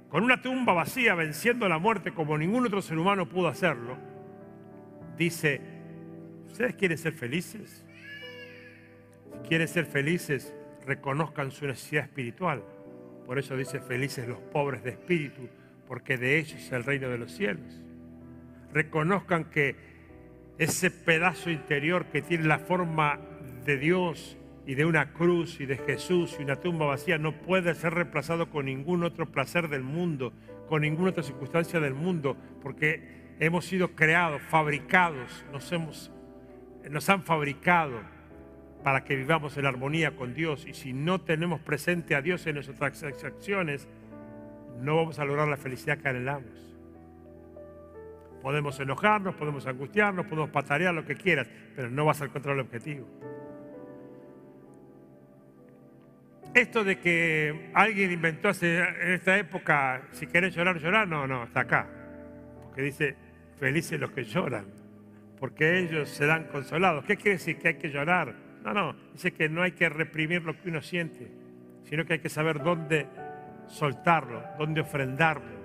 con 0.08 0.24
una 0.24 0.40
tumba 0.40 0.72
vacía, 0.72 1.14
venciendo 1.14 1.68
la 1.68 1.78
muerte 1.78 2.12
como 2.12 2.38
ningún 2.38 2.66
otro 2.66 2.80
ser 2.80 2.98
humano 2.98 3.28
pudo 3.28 3.48
hacerlo, 3.48 3.96
dice, 5.16 5.60
¿ustedes 6.48 6.74
quieren 6.74 6.98
ser 6.98 7.12
felices? 7.12 7.84
Si 9.32 9.48
quieren 9.48 9.68
ser 9.68 9.86
felices, 9.86 10.54
reconozcan 10.86 11.50
su 11.50 11.66
necesidad 11.66 12.04
espiritual. 12.04 12.62
Por 13.26 13.38
eso 13.38 13.56
dice, 13.56 13.80
felices 13.80 14.26
los 14.26 14.38
pobres 14.38 14.82
de 14.82 14.90
espíritu, 14.90 15.48
porque 15.86 16.16
de 16.16 16.38
ellos 16.38 16.54
es 16.54 16.72
el 16.72 16.84
reino 16.84 17.08
de 17.08 17.18
los 17.18 17.32
cielos. 17.32 17.80
Reconozcan 18.72 19.44
que 19.50 19.76
ese 20.58 20.90
pedazo 20.90 21.50
interior 21.50 22.06
que 22.06 22.22
tiene 22.22 22.44
la 22.44 22.58
forma 22.58 23.20
de 23.64 23.78
Dios 23.78 24.36
y 24.66 24.74
de 24.74 24.84
una 24.84 25.12
cruz 25.12 25.60
y 25.60 25.66
de 25.66 25.78
Jesús 25.78 26.36
y 26.38 26.42
una 26.42 26.56
tumba 26.56 26.84
vacía 26.84 27.16
no 27.16 27.32
puede 27.32 27.74
ser 27.74 27.94
reemplazado 27.94 28.50
con 28.50 28.66
ningún 28.66 29.04
otro 29.04 29.30
placer 29.30 29.68
del 29.68 29.82
mundo, 29.82 30.32
con 30.68 30.82
ninguna 30.82 31.10
otra 31.10 31.22
circunstancia 31.22 31.80
del 31.80 31.94
mundo, 31.94 32.36
porque 32.62 33.34
hemos 33.40 33.64
sido 33.64 33.94
creados, 33.94 34.42
fabricados, 34.42 35.44
nos, 35.52 35.70
hemos, 35.72 36.10
nos 36.90 37.08
han 37.08 37.22
fabricado 37.22 38.00
para 38.82 39.04
que 39.04 39.16
vivamos 39.16 39.56
en 39.56 39.66
armonía 39.66 40.16
con 40.16 40.34
Dios. 40.34 40.66
Y 40.66 40.74
si 40.74 40.92
no 40.92 41.20
tenemos 41.20 41.60
presente 41.60 42.14
a 42.14 42.22
Dios 42.22 42.46
en 42.46 42.54
nuestras 42.54 43.02
acciones, 43.24 43.88
no 44.80 44.96
vamos 44.96 45.18
a 45.18 45.24
lograr 45.24 45.48
la 45.48 45.56
felicidad 45.56 45.98
que 45.98 46.08
anhelamos. 46.08 46.76
Podemos 48.42 48.78
enojarnos, 48.78 49.34
podemos 49.34 49.66
angustiarnos, 49.66 50.26
podemos 50.26 50.50
patarear 50.50 50.94
lo 50.94 51.04
que 51.04 51.16
quieras, 51.16 51.48
pero 51.74 51.90
no 51.90 52.04
vas 52.04 52.22
a 52.22 52.26
encontrar 52.26 52.54
el 52.54 52.60
objetivo. 52.60 53.06
Esto 56.54 56.82
de 56.82 56.98
que 56.98 57.70
alguien 57.74 58.10
inventó 58.10 58.48
hace, 58.48 58.78
en 58.78 59.12
esta 59.12 59.36
época, 59.38 60.02
si 60.12 60.26
querés 60.26 60.54
llorar, 60.54 60.78
llorar, 60.78 61.06
no, 61.06 61.26
no, 61.26 61.44
está 61.44 61.60
acá. 61.60 61.86
Porque 62.64 62.82
dice, 62.82 63.16
felices 63.58 64.00
los 64.00 64.12
que 64.12 64.24
lloran, 64.24 64.66
porque 65.38 65.78
ellos 65.78 66.08
serán 66.08 66.44
consolados. 66.44 67.04
¿Qué 67.04 67.16
quiere 67.16 67.32
decir 67.32 67.58
que 67.58 67.68
hay 67.68 67.74
que 67.74 67.90
llorar? 67.90 68.34
No, 68.64 68.72
no, 68.72 68.96
dice 69.12 69.32
que 69.32 69.48
no 69.48 69.62
hay 69.62 69.72
que 69.72 69.88
reprimir 69.88 70.42
lo 70.42 70.60
que 70.60 70.68
uno 70.68 70.82
siente, 70.82 71.30
sino 71.84 72.04
que 72.04 72.14
hay 72.14 72.18
que 72.18 72.28
saber 72.28 72.62
dónde 72.62 73.06
soltarlo, 73.68 74.42
dónde 74.58 74.80
ofrendarlo. 74.80 75.58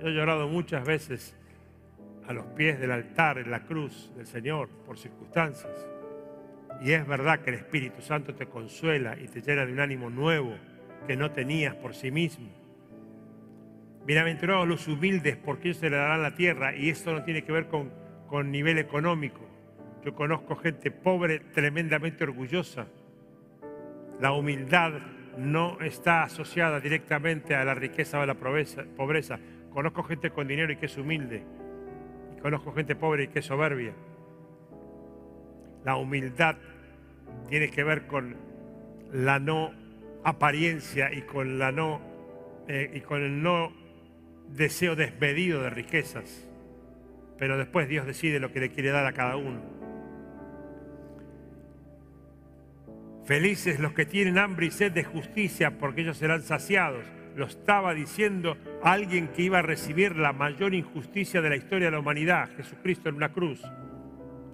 Yo 0.00 0.08
he 0.08 0.12
llorado 0.12 0.48
muchas 0.48 0.84
veces 0.84 1.34
a 2.26 2.32
los 2.32 2.44
pies 2.46 2.78
del 2.78 2.90
altar, 2.90 3.38
en 3.38 3.50
la 3.50 3.64
cruz 3.64 4.12
del 4.16 4.26
Señor, 4.26 4.68
por 4.84 4.98
circunstancias. 4.98 5.88
Y 6.80 6.92
es 6.92 7.06
verdad 7.06 7.40
que 7.40 7.50
el 7.50 7.56
Espíritu 7.56 8.02
Santo 8.02 8.34
te 8.34 8.46
consuela 8.46 9.16
y 9.18 9.26
te 9.28 9.40
llena 9.40 9.66
de 9.66 9.72
un 9.72 9.80
ánimo 9.80 10.10
nuevo 10.10 10.54
que 11.06 11.16
no 11.16 11.30
tenías 11.32 11.74
por 11.74 11.94
sí 11.94 12.10
mismo. 12.10 12.48
Bienaventurados 14.04 14.68
los 14.68 14.86
humildes, 14.86 15.36
porque 15.36 15.68
ellos 15.68 15.78
se 15.78 15.90
le 15.90 15.96
darán 15.96 16.22
la 16.22 16.34
tierra. 16.34 16.74
Y 16.76 16.90
esto 16.90 17.12
no 17.12 17.24
tiene 17.24 17.42
que 17.42 17.52
ver 17.52 17.66
con, 17.66 17.90
con 18.28 18.50
nivel 18.50 18.78
económico. 18.78 19.40
Yo 20.04 20.14
conozco 20.14 20.56
gente 20.56 20.90
pobre, 20.90 21.40
tremendamente 21.40 22.24
orgullosa. 22.24 22.86
La 24.20 24.32
humildad 24.32 24.92
no 25.38 25.80
está 25.80 26.22
asociada 26.24 26.80
directamente 26.80 27.54
a 27.54 27.64
la 27.64 27.74
riqueza 27.74 28.18
o 28.18 28.22
a 28.22 28.26
la 28.26 28.34
pobreza. 28.34 29.38
Conozco 29.72 30.02
gente 30.02 30.30
con 30.30 30.46
dinero 30.46 30.72
y 30.72 30.76
que 30.76 30.86
es 30.86 30.96
humilde. 30.96 31.42
Y 32.36 32.40
conozco 32.40 32.72
gente 32.72 32.94
pobre 32.96 33.24
y 33.24 33.28
que 33.28 33.40
es 33.40 33.46
soberbia. 33.46 33.92
La 35.84 35.96
humildad 35.96 36.56
tiene 37.48 37.70
que 37.70 37.84
ver 37.84 38.06
con 38.06 38.36
la 39.12 39.38
no 39.38 39.72
apariencia 40.24 41.12
y 41.12 41.22
con, 41.22 41.58
la 41.58 41.72
no, 41.72 42.00
eh, 42.66 42.90
y 42.94 43.00
con 43.00 43.22
el 43.22 43.42
no 43.42 43.72
deseo 44.48 44.96
desmedido 44.96 45.62
de 45.62 45.70
riquezas. 45.70 46.48
Pero 47.38 47.56
después 47.56 47.88
Dios 47.88 48.06
decide 48.06 48.40
lo 48.40 48.52
que 48.52 48.60
le 48.60 48.70
quiere 48.70 48.90
dar 48.90 49.06
a 49.06 49.12
cada 49.12 49.36
uno. 49.36 49.60
Felices 53.24 53.78
los 53.78 53.92
que 53.92 54.06
tienen 54.06 54.38
hambre 54.38 54.66
y 54.66 54.70
sed 54.70 54.92
de 54.92 55.04
justicia, 55.04 55.78
porque 55.78 56.00
ellos 56.00 56.16
serán 56.16 56.42
saciados. 56.42 57.04
Lo 57.36 57.46
estaba 57.46 57.94
diciendo 57.94 58.56
alguien 58.82 59.28
que 59.28 59.42
iba 59.42 59.58
a 59.58 59.62
recibir 59.62 60.16
la 60.16 60.32
mayor 60.32 60.74
injusticia 60.74 61.40
de 61.40 61.50
la 61.50 61.56
historia 61.56 61.88
de 61.88 61.92
la 61.92 62.00
humanidad, 62.00 62.48
Jesucristo 62.56 63.08
en 63.08 63.16
una 63.16 63.32
cruz 63.32 63.62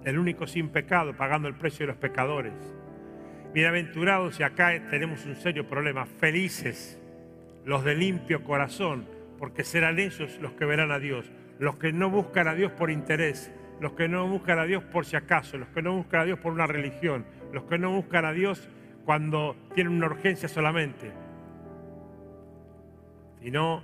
el 0.05 0.19
único 0.19 0.47
sin 0.47 0.69
pecado, 0.69 1.17
pagando 1.17 1.49
el 1.49 1.55
precio 1.55 1.87
de 1.87 1.93
los 1.93 1.97
pecadores. 1.97 2.53
Bienaventurados, 3.53 4.39
y 4.39 4.43
acá 4.43 4.73
tenemos 4.91 5.25
un 5.27 5.37
serio 5.37 5.67
problema, 5.67 6.07
felices 6.07 7.01
los 7.65 7.85
de 7.85 7.95
limpio 7.95 8.45
corazón, 8.45 9.07
porque 9.39 9.65
serán 9.65 9.99
ellos 9.99 10.39
los 10.41 10.53
que 10.53 10.67
verán 10.67 10.91
a 10.91 10.99
Dios, 10.99 11.31
los 11.59 11.77
que 11.77 11.93
no 11.93 12.11
buscan 12.11 12.49
a 12.49 12.55
Dios 12.55 12.73
por 12.73 12.91
interés, 12.91 13.53
los 13.81 13.93
que 13.93 14.09
no 14.09 14.27
buscan 14.27 14.59
a 14.59 14.65
Dios 14.65 14.83
por 14.85 15.05
si 15.05 15.17
acaso, 15.17 15.59
los 15.59 15.69
que 15.69 15.83
no 15.83 15.95
buscan 15.95 16.21
a 16.21 16.25
Dios 16.25 16.39
por 16.39 16.53
una 16.53 16.67
religión, 16.67 17.25
los 17.53 17.65
que 17.65 17.79
no 17.79 17.93
buscan 17.93 18.25
a 18.25 18.33
Dios 18.33 18.69
cuando 19.05 19.57
tienen 19.75 19.93
una 19.93 20.07
urgencia 20.07 20.49
solamente, 20.49 21.13
sino 23.43 23.83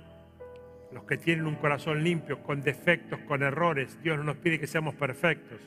los 0.91 1.03
que 1.05 1.17
tienen 1.17 1.45
un 1.45 1.55
corazón 1.55 2.03
limpio, 2.03 2.43
con 2.43 2.61
defectos, 2.61 3.19
con 3.21 3.43
errores. 3.43 4.01
Dios 4.01 4.17
no 4.17 4.23
nos 4.23 4.37
pide 4.37 4.59
que 4.59 4.67
seamos 4.67 4.95
perfectos, 4.95 5.59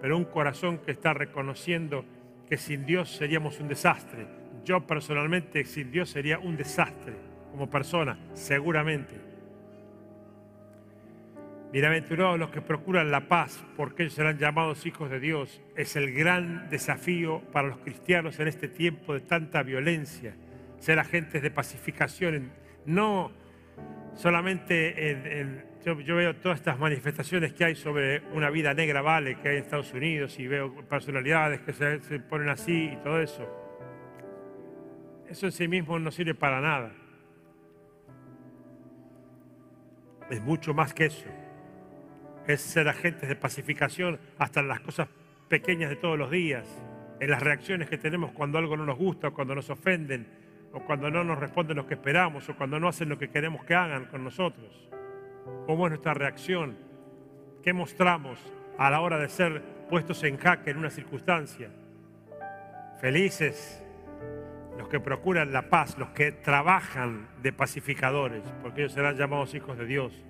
pero 0.00 0.16
un 0.16 0.24
corazón 0.24 0.78
que 0.78 0.92
está 0.92 1.14
reconociendo 1.14 2.04
que 2.48 2.56
sin 2.56 2.84
Dios 2.84 3.10
seríamos 3.16 3.58
un 3.60 3.68
desastre. 3.68 4.26
Yo 4.64 4.86
personalmente 4.86 5.64
sin 5.64 5.90
Dios 5.90 6.10
sería 6.10 6.38
un 6.38 6.56
desastre 6.56 7.14
como 7.50 7.68
persona, 7.68 8.18
seguramente. 8.34 9.31
Bienaventurados 11.72 12.38
los 12.38 12.50
que 12.50 12.60
procuran 12.60 13.10
la 13.10 13.28
paz, 13.28 13.64
porque 13.78 14.02
ellos 14.02 14.12
serán 14.12 14.36
llamados 14.36 14.84
hijos 14.84 15.08
de 15.08 15.18
Dios. 15.18 15.62
Es 15.74 15.96
el 15.96 16.12
gran 16.12 16.68
desafío 16.68 17.40
para 17.50 17.68
los 17.68 17.78
cristianos 17.78 18.38
en 18.40 18.48
este 18.48 18.68
tiempo 18.68 19.14
de 19.14 19.20
tanta 19.20 19.62
violencia, 19.62 20.34
ser 20.78 20.98
agentes 20.98 21.40
de 21.40 21.50
pacificación, 21.50 22.52
no 22.84 23.32
solamente 24.12 25.12
en, 25.40 25.64
yo, 25.82 25.96
veo 25.96 26.36
todas 26.36 26.58
estas 26.58 26.78
manifestaciones 26.78 27.54
que 27.54 27.64
hay 27.64 27.74
sobre 27.74 28.20
una 28.34 28.50
vida 28.50 28.74
negra 28.74 29.00
vale 29.00 29.36
que 29.36 29.48
hay 29.48 29.56
en 29.56 29.62
Estados 29.62 29.94
Unidos 29.94 30.38
y 30.38 30.46
veo 30.46 30.74
personalidades 30.86 31.62
que 31.62 31.72
se, 31.72 32.02
se 32.02 32.20
ponen 32.20 32.50
así 32.50 32.90
y 32.92 32.96
todo 32.96 33.18
eso. 33.18 33.48
Eso 35.26 35.46
en 35.46 35.52
sí 35.52 35.68
mismo 35.68 35.98
no 35.98 36.10
sirve 36.10 36.34
para 36.34 36.60
nada. 36.60 36.92
Es 40.28 40.42
mucho 40.42 40.74
más 40.74 40.92
que 40.92 41.06
eso. 41.06 41.41
Es 42.46 42.60
ser 42.60 42.88
agentes 42.88 43.28
de 43.28 43.36
pacificación 43.36 44.18
hasta 44.38 44.60
en 44.60 44.68
las 44.68 44.80
cosas 44.80 45.08
pequeñas 45.48 45.90
de 45.90 45.96
todos 45.96 46.18
los 46.18 46.30
días, 46.30 46.66
en 47.20 47.30
las 47.30 47.42
reacciones 47.42 47.88
que 47.88 47.98
tenemos 47.98 48.32
cuando 48.32 48.58
algo 48.58 48.76
no 48.76 48.84
nos 48.84 48.98
gusta, 48.98 49.28
o 49.28 49.34
cuando 49.34 49.54
nos 49.54 49.70
ofenden, 49.70 50.26
o 50.72 50.80
cuando 50.80 51.10
no 51.10 51.22
nos 51.22 51.38
responden 51.38 51.76
lo 51.76 51.86
que 51.86 51.94
esperamos, 51.94 52.48
o 52.48 52.56
cuando 52.56 52.80
no 52.80 52.88
hacen 52.88 53.08
lo 53.08 53.18
que 53.18 53.30
queremos 53.30 53.64
que 53.64 53.74
hagan 53.74 54.06
con 54.06 54.24
nosotros. 54.24 54.88
¿Cómo 55.66 55.86
es 55.86 55.90
nuestra 55.90 56.14
reacción? 56.14 56.76
¿Qué 57.62 57.72
mostramos 57.72 58.38
a 58.78 58.90
la 58.90 59.00
hora 59.00 59.18
de 59.18 59.28
ser 59.28 59.62
puestos 59.88 60.22
en 60.24 60.36
jaque 60.36 60.70
en 60.70 60.78
una 60.78 60.90
circunstancia? 60.90 61.70
Felices 63.00 63.82
los 64.78 64.88
que 64.88 65.00
procuran 65.00 65.52
la 65.52 65.68
paz, 65.68 65.98
los 65.98 66.10
que 66.10 66.32
trabajan 66.32 67.28
de 67.42 67.52
pacificadores, 67.52 68.42
porque 68.62 68.82
ellos 68.82 68.92
serán 68.92 69.16
llamados 69.16 69.54
hijos 69.54 69.76
de 69.76 69.86
Dios. 69.86 70.24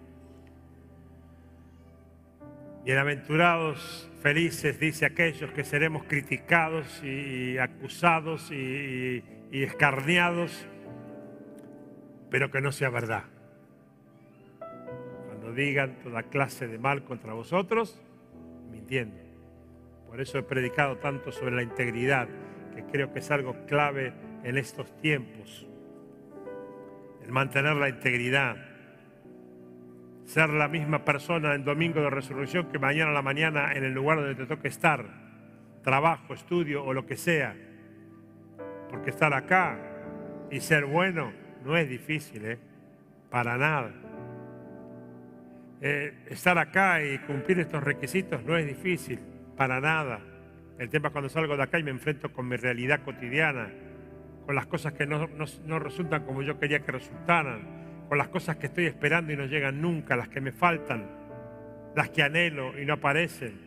Bienaventurados, 2.84 4.10
felices, 4.22 4.78
dice 4.80 5.06
aquellos 5.06 5.52
que 5.52 5.64
seremos 5.64 6.04
criticados 6.04 7.02
y 7.04 7.58
acusados 7.58 8.50
y, 8.50 9.22
y 9.50 9.62
escarneados, 9.62 10.66
pero 12.30 12.50
que 12.50 12.60
no 12.60 12.72
sea 12.72 12.90
verdad 12.90 13.24
digan 15.54 15.98
toda 16.02 16.24
clase 16.24 16.66
de 16.66 16.78
mal 16.78 17.04
contra 17.04 17.32
vosotros, 17.32 18.00
mintiendo. 18.70 19.16
Por 20.06 20.20
eso 20.20 20.38
he 20.38 20.42
predicado 20.42 20.96
tanto 20.98 21.32
sobre 21.32 21.54
la 21.54 21.62
integridad, 21.62 22.28
que 22.74 22.84
creo 22.84 23.12
que 23.12 23.20
es 23.20 23.30
algo 23.30 23.66
clave 23.66 24.12
en 24.44 24.58
estos 24.58 24.94
tiempos. 25.00 25.66
El 27.22 27.32
mantener 27.32 27.76
la 27.76 27.88
integridad. 27.88 28.56
Ser 30.24 30.50
la 30.50 30.68
misma 30.68 31.04
persona 31.04 31.54
en 31.54 31.64
domingo 31.64 32.00
de 32.00 32.10
resurrección 32.10 32.68
que 32.70 32.78
mañana 32.78 33.10
a 33.10 33.14
la 33.14 33.22
mañana 33.22 33.72
en 33.72 33.84
el 33.84 33.92
lugar 33.92 34.18
donde 34.18 34.34
te 34.34 34.46
toque 34.46 34.68
estar. 34.68 35.04
Trabajo, 35.82 36.34
estudio 36.34 36.84
o 36.84 36.92
lo 36.92 37.06
que 37.06 37.16
sea. 37.16 37.56
Porque 38.88 39.10
estar 39.10 39.34
acá 39.34 39.78
y 40.50 40.60
ser 40.60 40.84
bueno 40.84 41.32
no 41.64 41.76
es 41.76 41.88
difícil, 41.88 42.44
¿eh? 42.44 42.58
Para 43.30 43.56
nada 43.56 43.92
eh, 45.84 46.14
estar 46.28 46.56
acá 46.58 47.02
y 47.02 47.18
cumplir 47.18 47.58
estos 47.58 47.82
requisitos 47.82 48.44
no 48.44 48.56
es 48.56 48.64
difícil, 48.64 49.18
para 49.56 49.80
nada. 49.80 50.20
El 50.78 50.88
tema 50.88 51.08
es 51.08 51.12
cuando 51.12 51.28
salgo 51.28 51.56
de 51.56 51.64
acá 51.64 51.80
y 51.80 51.82
me 51.82 51.90
enfrento 51.90 52.32
con 52.32 52.46
mi 52.46 52.54
realidad 52.54 53.02
cotidiana, 53.04 53.68
con 54.46 54.54
las 54.54 54.66
cosas 54.66 54.92
que 54.92 55.06
no, 55.06 55.28
no 55.66 55.78
resultan 55.80 56.24
como 56.24 56.42
yo 56.42 56.56
quería 56.60 56.84
que 56.84 56.92
resultaran, 56.92 57.71
con 58.12 58.18
las 58.18 58.28
cosas 58.28 58.56
que 58.56 58.66
estoy 58.66 58.84
esperando 58.84 59.32
y 59.32 59.38
no 59.38 59.46
llegan 59.46 59.80
nunca, 59.80 60.16
las 60.16 60.28
que 60.28 60.42
me 60.42 60.52
faltan, 60.52 61.08
las 61.96 62.10
que 62.10 62.22
anhelo 62.22 62.78
y 62.78 62.84
no 62.84 62.92
aparecen, 62.92 63.58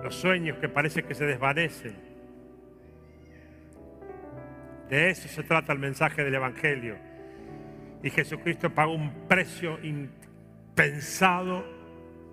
los 0.00 0.14
sueños 0.14 0.58
que 0.58 0.68
parece 0.68 1.02
que 1.02 1.12
se 1.12 1.26
desvanecen. 1.26 1.96
De 4.88 5.10
eso 5.10 5.26
se 5.26 5.42
trata 5.42 5.72
el 5.72 5.80
mensaje 5.80 6.22
del 6.22 6.36
Evangelio. 6.36 6.98
Y 8.00 8.10
Jesucristo 8.10 8.72
pagó 8.72 8.94
un 8.94 9.26
precio 9.26 9.80
impensado, 9.82 11.64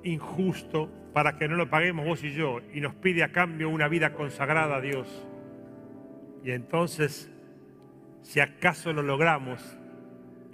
injusto, 0.04 0.92
para 1.12 1.40
que 1.40 1.48
no 1.48 1.56
lo 1.56 1.72
paguemos 1.72 2.06
vos 2.06 2.24
y 2.24 2.34
yo. 2.34 2.60
Y 2.72 2.82
nos 2.82 2.94
pide 2.94 3.24
a 3.24 3.32
cambio 3.32 3.68
una 3.68 3.88
vida 3.88 4.14
consagrada 4.14 4.76
a 4.76 4.82
Dios. 4.82 5.28
Y 6.44 6.52
entonces, 6.52 7.32
si 8.22 8.40
acaso 8.42 8.94
lo 8.94 9.02
logramos, 9.02 9.79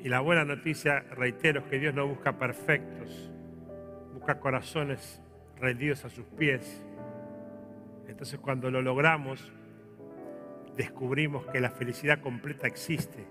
y 0.05 0.09
la 0.09 0.19
buena 0.19 0.45
noticia, 0.45 1.03
reitero, 1.15 1.61
es 1.61 1.65
que 1.65 1.79
Dios 1.79 1.95
no 1.95 2.05
busca 2.05 2.37
perfectos, 2.37 3.31
busca 4.13 4.39
corazones 4.39 5.19
rendidos 5.59 6.05
a 6.05 6.11
sus 6.11 6.25
pies. 6.25 6.85
Entonces 8.07 8.39
cuando 8.39 8.69
lo 8.69 8.83
logramos, 8.83 9.51
descubrimos 10.77 11.47
que 11.47 11.59
la 11.59 11.71
felicidad 11.71 12.19
completa 12.19 12.67
existe 12.67 13.25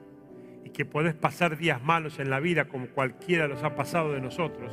y 0.64 0.70
que 0.70 0.84
podés 0.84 1.14
pasar 1.14 1.56
días 1.56 1.80
malos 1.80 2.18
en 2.18 2.28
la 2.28 2.40
vida 2.40 2.64
como 2.64 2.88
cualquiera 2.88 3.46
los 3.46 3.62
ha 3.62 3.76
pasado 3.76 4.12
de 4.12 4.20
nosotros, 4.20 4.72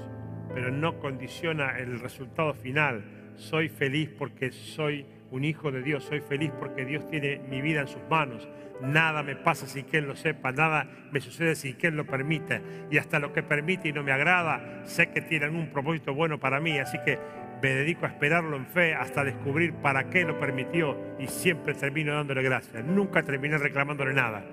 pero 0.55 0.71
no 0.71 0.97
condiciona 0.97 1.77
el 1.77 1.99
resultado 1.99 2.55
final. 2.55 3.20
Soy 3.41 3.69
feliz 3.69 4.09
porque 4.19 4.51
soy 4.51 5.03
un 5.31 5.43
hijo 5.43 5.71
de 5.71 5.81
Dios, 5.81 6.03
soy 6.03 6.21
feliz 6.21 6.51
porque 6.59 6.85
Dios 6.85 7.07
tiene 7.07 7.41
mi 7.49 7.59
vida 7.59 7.81
en 7.81 7.87
sus 7.87 8.03
manos. 8.07 8.47
Nada 8.81 9.23
me 9.23 9.35
pasa 9.35 9.65
sin 9.65 9.85
que 9.85 9.97
Él 9.97 10.05
lo 10.05 10.15
sepa, 10.15 10.51
nada 10.51 10.87
me 11.11 11.19
sucede 11.19 11.55
sin 11.55 11.75
que 11.75 11.87
Él 11.87 11.95
lo 11.95 12.05
permita. 12.05 12.61
Y 12.91 12.99
hasta 12.99 13.17
lo 13.17 13.33
que 13.33 13.41
permite 13.41 13.89
y 13.89 13.93
no 13.93 14.03
me 14.03 14.11
agrada, 14.11 14.83
sé 14.85 15.09
que 15.09 15.21
tienen 15.21 15.55
un 15.55 15.71
propósito 15.71 16.13
bueno 16.13 16.39
para 16.39 16.59
mí. 16.59 16.77
Así 16.77 16.99
que 17.03 17.17
me 17.63 17.69
dedico 17.69 18.05
a 18.05 18.09
esperarlo 18.09 18.55
en 18.55 18.67
fe 18.67 18.93
hasta 18.93 19.23
descubrir 19.23 19.73
para 19.73 20.07
qué 20.11 20.23
lo 20.23 20.39
permitió 20.39 20.95
y 21.17 21.25
siempre 21.25 21.73
termino 21.73 22.13
dándole 22.13 22.43
gracias. 22.43 22.85
Nunca 22.85 23.23
terminé 23.23 23.57
reclamándole 23.57 24.13
nada. 24.13 24.45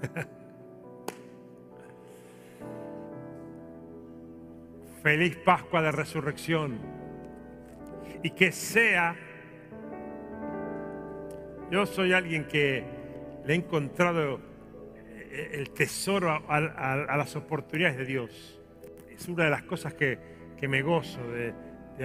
Feliz 5.02 5.36
Pascua 5.36 5.82
de 5.82 5.92
Resurrección. 5.92 6.95
Y 8.22 8.30
que 8.30 8.52
sea, 8.52 9.16
yo 11.70 11.86
soy 11.86 12.12
alguien 12.12 12.46
que 12.46 12.84
le 13.44 13.52
he 13.52 13.56
encontrado 13.56 14.40
eh, 14.96 15.50
el 15.54 15.70
tesoro 15.70 16.44
a, 16.48 17.16
las 17.16 17.36
oportunidades 17.36 17.98
de 17.98 18.04
Dios. 18.04 18.60
Es 19.10 19.28
una 19.28 19.44
de 19.44 19.50
las 19.50 19.62
cosas 19.62 19.94
que, 19.94 20.18
me 20.68 20.82
gozo 20.82 21.20
de, 21.30 21.54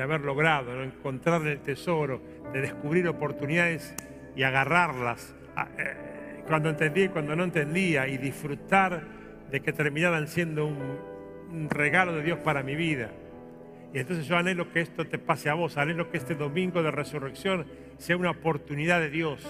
haber 0.01 0.21
logrado, 0.21 0.83
encontrar 0.83 1.45
el 1.47 1.59
tesoro, 1.59 2.21
de 2.53 2.61
descubrir 2.61 3.07
oportunidades 3.07 3.95
y 4.35 4.43
agarrarlas. 4.43 5.35
Ah, 5.55 5.67
eh, 5.77 6.43
cuando 6.47 6.69
entendía 6.69 7.05
y 7.05 7.09
cuando 7.09 7.35
no 7.35 7.43
entendía, 7.43 8.07
y 8.07 8.17
disfrutar 8.17 9.01
de 9.51 9.61
que 9.61 9.73
terminaran 9.73 10.27
siendo 10.27 10.65
un, 10.65 11.69
regalo 11.69 12.13
de 12.13 12.23
Dios 12.23 12.39
para 12.39 12.63
mi 12.63 12.75
vida. 12.75 13.11
Y 13.93 13.99
entonces 13.99 14.25
yo 14.25 14.37
anhelo 14.37 14.71
que 14.71 14.81
esto 14.81 15.05
te 15.05 15.17
pase 15.17 15.49
a 15.49 15.53
vos, 15.53 15.77
anhelo 15.77 16.09
que 16.09 16.17
este 16.17 16.35
domingo 16.35 16.81
de 16.81 16.91
resurrección 16.91 17.65
sea 17.97 18.17
una 18.17 18.31
oportunidad 18.31 18.99
de 18.99 19.09
Dios. 19.09 19.45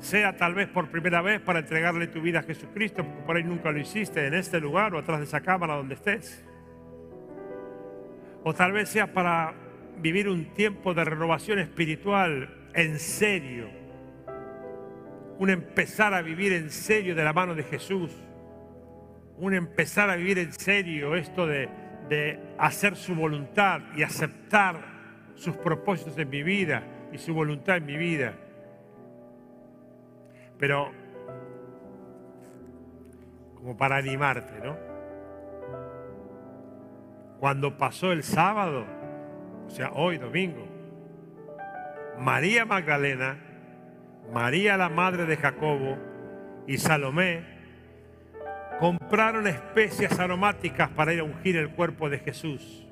Sea 0.00 0.36
tal 0.36 0.54
vez 0.54 0.68
por 0.68 0.90
primera 0.90 1.22
vez 1.22 1.40
para 1.40 1.60
entregarle 1.60 2.08
tu 2.08 2.20
vida 2.20 2.40
a 2.40 2.42
Jesucristo, 2.42 3.04
porque 3.04 3.22
por 3.22 3.36
ahí 3.36 3.44
nunca 3.44 3.70
lo 3.70 3.78
hiciste 3.78 4.26
en 4.26 4.34
este 4.34 4.60
lugar 4.60 4.94
o 4.94 4.98
atrás 4.98 5.18
de 5.18 5.24
esa 5.24 5.40
cámara 5.40 5.76
donde 5.76 5.94
estés. 5.94 6.44
O 8.42 8.52
tal 8.52 8.72
vez 8.72 8.88
sea 8.88 9.12
para 9.12 9.54
vivir 9.98 10.28
un 10.28 10.52
tiempo 10.52 10.92
de 10.92 11.04
renovación 11.04 11.60
espiritual 11.60 12.70
en 12.74 12.98
serio 12.98 13.84
un 15.38 15.50
empezar 15.50 16.14
a 16.14 16.22
vivir 16.22 16.52
en 16.52 16.70
serio 16.70 17.14
de 17.14 17.24
la 17.24 17.32
mano 17.32 17.54
de 17.54 17.64
Jesús, 17.64 18.10
un 19.36 19.54
empezar 19.54 20.10
a 20.10 20.16
vivir 20.16 20.38
en 20.38 20.52
serio 20.52 21.16
esto 21.16 21.46
de, 21.46 21.68
hacer 22.58 22.96
su 22.96 23.14
voluntad 23.14 23.80
y 23.96 24.02
aceptar 24.02 24.76
sus 25.34 25.56
propósitos 25.56 26.16
en 26.18 26.28
mi 26.30 26.42
vida 26.42 26.82
y 27.12 27.18
su 27.18 27.34
voluntad 27.34 27.76
en 27.76 27.86
mi 27.86 27.96
vida. 27.96 28.34
Pero 30.58 30.92
como 33.54 33.76
para 33.76 33.96
animarte, 33.96 34.60
¿no? 34.62 34.76
Cuando 37.40 37.76
pasó 37.76 38.12
el 38.12 38.22
sábado, 38.22 38.84
o 39.66 39.70
sea, 39.70 39.90
hoy 39.92 40.18
domingo, 40.18 40.66
María 42.18 42.64
Magdalena 42.64 43.38
María 44.32 44.76
la 44.76 44.88
madre 44.88 45.26
de 45.26 45.36
Jacobo 45.36 45.98
y 46.66 46.78
Salomé 46.78 47.44
compraron 48.80 49.46
especias 49.46 50.18
aromáticas 50.18 50.90
para 50.90 51.12
ir 51.12 51.20
a 51.20 51.24
ungir 51.24 51.56
el 51.56 51.70
cuerpo 51.70 52.10
de 52.10 52.18
Jesús. 52.18 52.86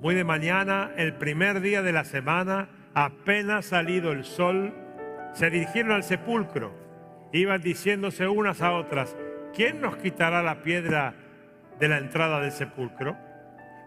Muy 0.00 0.14
de 0.14 0.24
mañana, 0.24 0.90
el 0.96 1.14
primer 1.14 1.60
día 1.60 1.82
de 1.82 1.92
la 1.92 2.04
semana, 2.04 2.68
apenas 2.94 3.66
salido 3.66 4.12
el 4.12 4.24
sol, 4.24 4.74
se 5.32 5.50
dirigieron 5.50 5.92
al 5.92 6.02
sepulcro. 6.02 6.74
Iban 7.32 7.62
diciéndose 7.62 8.28
unas 8.28 8.62
a 8.62 8.72
otras, 8.72 9.16
¿quién 9.54 9.80
nos 9.80 9.96
quitará 9.96 10.42
la 10.42 10.62
piedra 10.62 11.14
de 11.80 11.88
la 11.88 11.98
entrada 11.98 12.40
del 12.40 12.52
sepulcro? 12.52 13.16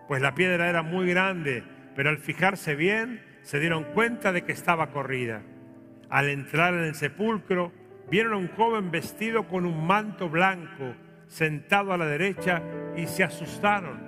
Pues 0.08 0.22
la 0.22 0.34
piedra 0.34 0.70
era 0.70 0.82
muy 0.82 1.08
grande, 1.08 1.64
pero 1.96 2.10
al 2.10 2.18
fijarse 2.18 2.76
bien 2.76 3.22
se 3.44 3.60
dieron 3.60 3.84
cuenta 3.86 4.32
de 4.32 4.44
que 4.44 4.52
estaba 4.52 4.88
corrida. 4.88 5.42
Al 6.10 6.30
entrar 6.30 6.74
en 6.74 6.84
el 6.84 6.96
sepulcro, 6.96 7.72
vieron 8.10 8.34
a 8.34 8.38
un 8.38 8.48
joven 8.50 8.92
vestido 8.92 9.48
con 9.48 9.66
un 9.66 9.86
manto 9.86 10.30
blanco, 10.30 10.96
sentado 11.28 11.94
a 11.94 11.98
la 11.98 12.06
derecha, 12.06 12.62
y 12.96 13.06
se 13.08 13.24
asustaron. 13.24 14.00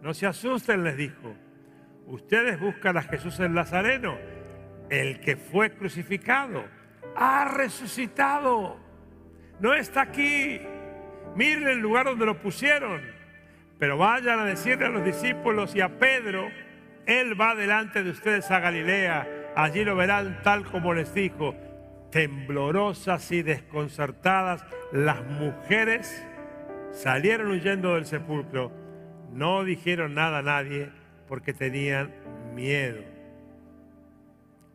No 0.00 0.14
se 0.14 0.26
asusten, 0.26 0.82
les 0.82 0.96
dijo. 0.96 1.34
Ustedes 2.06 2.58
buscan 2.58 2.96
a 2.96 3.02
Jesús 3.02 3.38
el 3.40 3.52
Nazareno, 3.52 4.18
el 4.90 5.20
que 5.20 5.36
fue 5.36 5.70
crucificado. 5.70 6.64
Ha 7.14 7.44
resucitado. 7.56 8.78
No 9.60 9.74
está 9.74 10.02
aquí. 10.02 10.60
Miren 11.36 11.68
el 11.68 11.78
lugar 11.78 12.06
donde 12.06 12.26
lo 12.26 12.40
pusieron. 12.40 13.00
Pero 13.78 13.96
vayan 13.98 14.40
a 14.40 14.44
decirle 14.44 14.86
a 14.86 14.90
los 14.90 15.04
discípulos 15.04 15.74
y 15.74 15.80
a 15.80 15.98
Pedro, 15.98 16.48
Él 17.06 17.40
va 17.40 17.54
delante 17.54 18.02
de 18.02 18.10
ustedes 18.10 18.50
a 18.50 18.60
Galilea 18.60 19.42
Allí 19.54 19.84
lo 19.84 19.96
verán 19.96 20.40
tal 20.42 20.64
como 20.64 20.94
les 20.94 21.12
dijo, 21.14 21.54
temblorosas 22.12 23.32
y 23.32 23.42
desconcertadas, 23.42 24.64
las 24.92 25.24
mujeres 25.24 26.24
salieron 26.92 27.50
huyendo 27.50 27.96
del 27.96 28.06
sepulcro. 28.06 28.70
No 29.32 29.64
dijeron 29.64 30.14
nada 30.14 30.38
a 30.38 30.42
nadie 30.42 30.90
porque 31.26 31.52
tenían 31.52 32.12
miedo. 32.54 33.02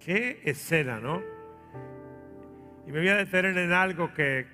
Qué 0.03 0.41
escena, 0.43 0.99
¿no? 0.99 1.21
Y 2.85 2.91
me 2.91 2.99
voy 2.99 3.09
a 3.09 3.15
detener 3.15 3.57
en 3.57 3.71
algo 3.71 4.13
que, 4.13 4.47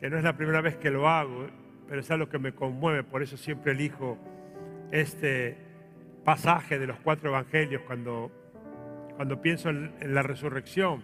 que, 0.00 0.10
no 0.10 0.18
es 0.18 0.24
la 0.24 0.36
primera 0.36 0.60
vez 0.60 0.76
que 0.76 0.90
lo 0.90 1.08
hago, 1.08 1.46
pero 1.88 2.00
es 2.00 2.10
algo 2.10 2.28
que 2.28 2.38
me 2.38 2.52
conmueve, 2.52 3.02
por 3.02 3.22
eso 3.22 3.38
siempre 3.38 3.72
elijo 3.72 4.18
este 4.90 5.56
pasaje 6.24 6.78
de 6.78 6.86
los 6.86 6.98
cuatro 7.00 7.30
evangelios 7.30 7.82
cuando 7.82 8.30
cuando 9.16 9.40
pienso 9.40 9.70
en, 9.70 9.92
la 10.14 10.22
resurrección. 10.22 11.02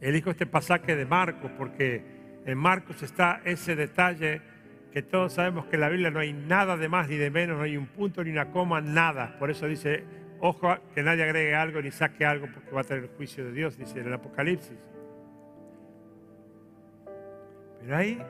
Elijo 0.00 0.30
este 0.30 0.46
pasaje 0.46 0.94
de 0.94 1.06
Marcos 1.06 1.50
porque 1.56 2.04
en 2.44 2.58
Marcos 2.58 3.02
está 3.02 3.40
ese 3.44 3.74
detalle 3.74 4.42
que 4.92 5.02
todos 5.02 5.34
sabemos 5.34 5.66
que 5.66 5.76
en 5.76 5.80
la 5.80 5.88
Biblia 5.88 6.10
no 6.10 6.20
hay 6.20 6.32
nada 6.32 6.76
de 6.76 6.88
más 6.88 7.08
ni 7.08 7.16
de 7.16 7.30
menos, 7.30 7.58
no 7.58 7.64
hay 7.64 7.76
un 7.76 7.86
punto 7.86 8.22
ni 8.22 8.30
una 8.30 8.50
coma, 8.50 8.80
nada. 8.80 9.36
Por 9.38 9.50
eso 9.50 9.66
dice, 9.66 10.04
ojo 10.40 10.74
que 10.94 11.02
nadie 11.02 11.24
agregue 11.24 11.54
algo 11.54 11.82
ni 11.82 11.90
saque 11.90 12.24
algo 12.24 12.46
porque 12.52 12.70
va 12.70 12.82
a 12.82 12.84
tener 12.84 13.04
el 13.04 13.10
juicio 13.10 13.44
de 13.44 13.52
Dios, 13.52 13.76
dice 13.76 14.00
en 14.00 14.06
el 14.06 14.14
Apocalipsis. 14.14 14.78
Pero 17.80 17.96
ahí 17.96 18.22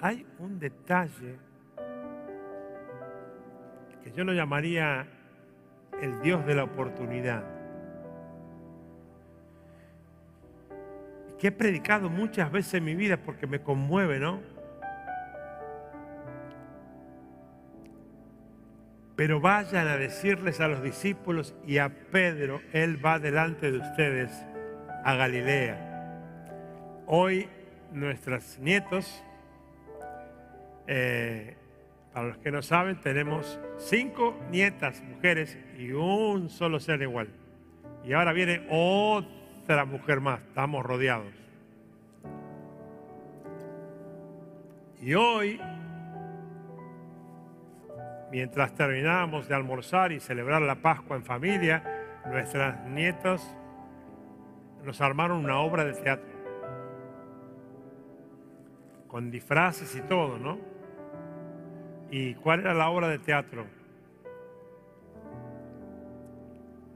hay 0.00 0.26
un 0.38 0.58
detalle 0.58 1.38
que 4.02 4.10
yo 4.12 4.24
lo 4.24 4.32
llamaría 4.32 5.06
el 6.00 6.20
Dios 6.22 6.44
de 6.46 6.54
la 6.54 6.64
oportunidad. 6.64 7.59
que 11.40 11.48
he 11.48 11.52
predicado 11.52 12.10
muchas 12.10 12.52
veces 12.52 12.74
en 12.74 12.84
mi 12.84 12.94
vida 12.94 13.16
porque 13.16 13.46
me 13.46 13.62
conmueve, 13.62 14.18
¿no? 14.18 14.42
Pero 19.16 19.40
vayan 19.40 19.88
a 19.88 19.96
decirles 19.96 20.60
a 20.60 20.68
los 20.68 20.82
discípulos 20.82 21.54
y 21.66 21.78
a 21.78 21.88
Pedro, 21.88 22.60
Él 22.74 23.04
va 23.04 23.18
delante 23.18 23.72
de 23.72 23.78
ustedes 23.78 24.30
a 25.02 25.14
Galilea. 25.14 26.22
Hoy 27.06 27.48
nuestros 27.90 28.58
nietos, 28.58 29.24
eh, 30.86 31.56
para 32.12 32.28
los 32.28 32.36
que 32.38 32.50
no 32.50 32.60
saben, 32.60 33.00
tenemos 33.00 33.58
cinco 33.78 34.38
nietas 34.50 35.02
mujeres 35.02 35.56
y 35.78 35.92
un 35.92 36.50
solo 36.50 36.80
ser 36.80 37.00
igual. 37.00 37.28
Y 38.04 38.12
ahora 38.12 38.34
viene 38.34 38.66
otro 38.68 39.39
otra 39.70 39.84
mujer 39.84 40.20
más, 40.20 40.40
estamos 40.40 40.84
rodeados. 40.84 41.32
Y 45.00 45.14
hoy, 45.14 45.60
mientras 48.32 48.74
terminábamos 48.74 49.46
de 49.46 49.54
almorzar 49.54 50.10
y 50.10 50.18
celebrar 50.18 50.60
la 50.62 50.74
Pascua 50.74 51.16
en 51.16 51.22
familia, 51.22 51.84
nuestras 52.26 52.84
nietas 52.88 53.56
nos 54.82 55.00
armaron 55.00 55.44
una 55.44 55.60
obra 55.60 55.84
de 55.84 55.92
teatro. 55.92 56.32
Con 59.06 59.30
disfraces 59.30 59.94
y 59.94 60.00
todo, 60.00 60.36
¿no? 60.36 60.58
¿Y 62.10 62.34
cuál 62.34 62.60
era 62.60 62.74
la 62.74 62.90
obra 62.90 63.06
de 63.06 63.20
teatro? 63.20 63.66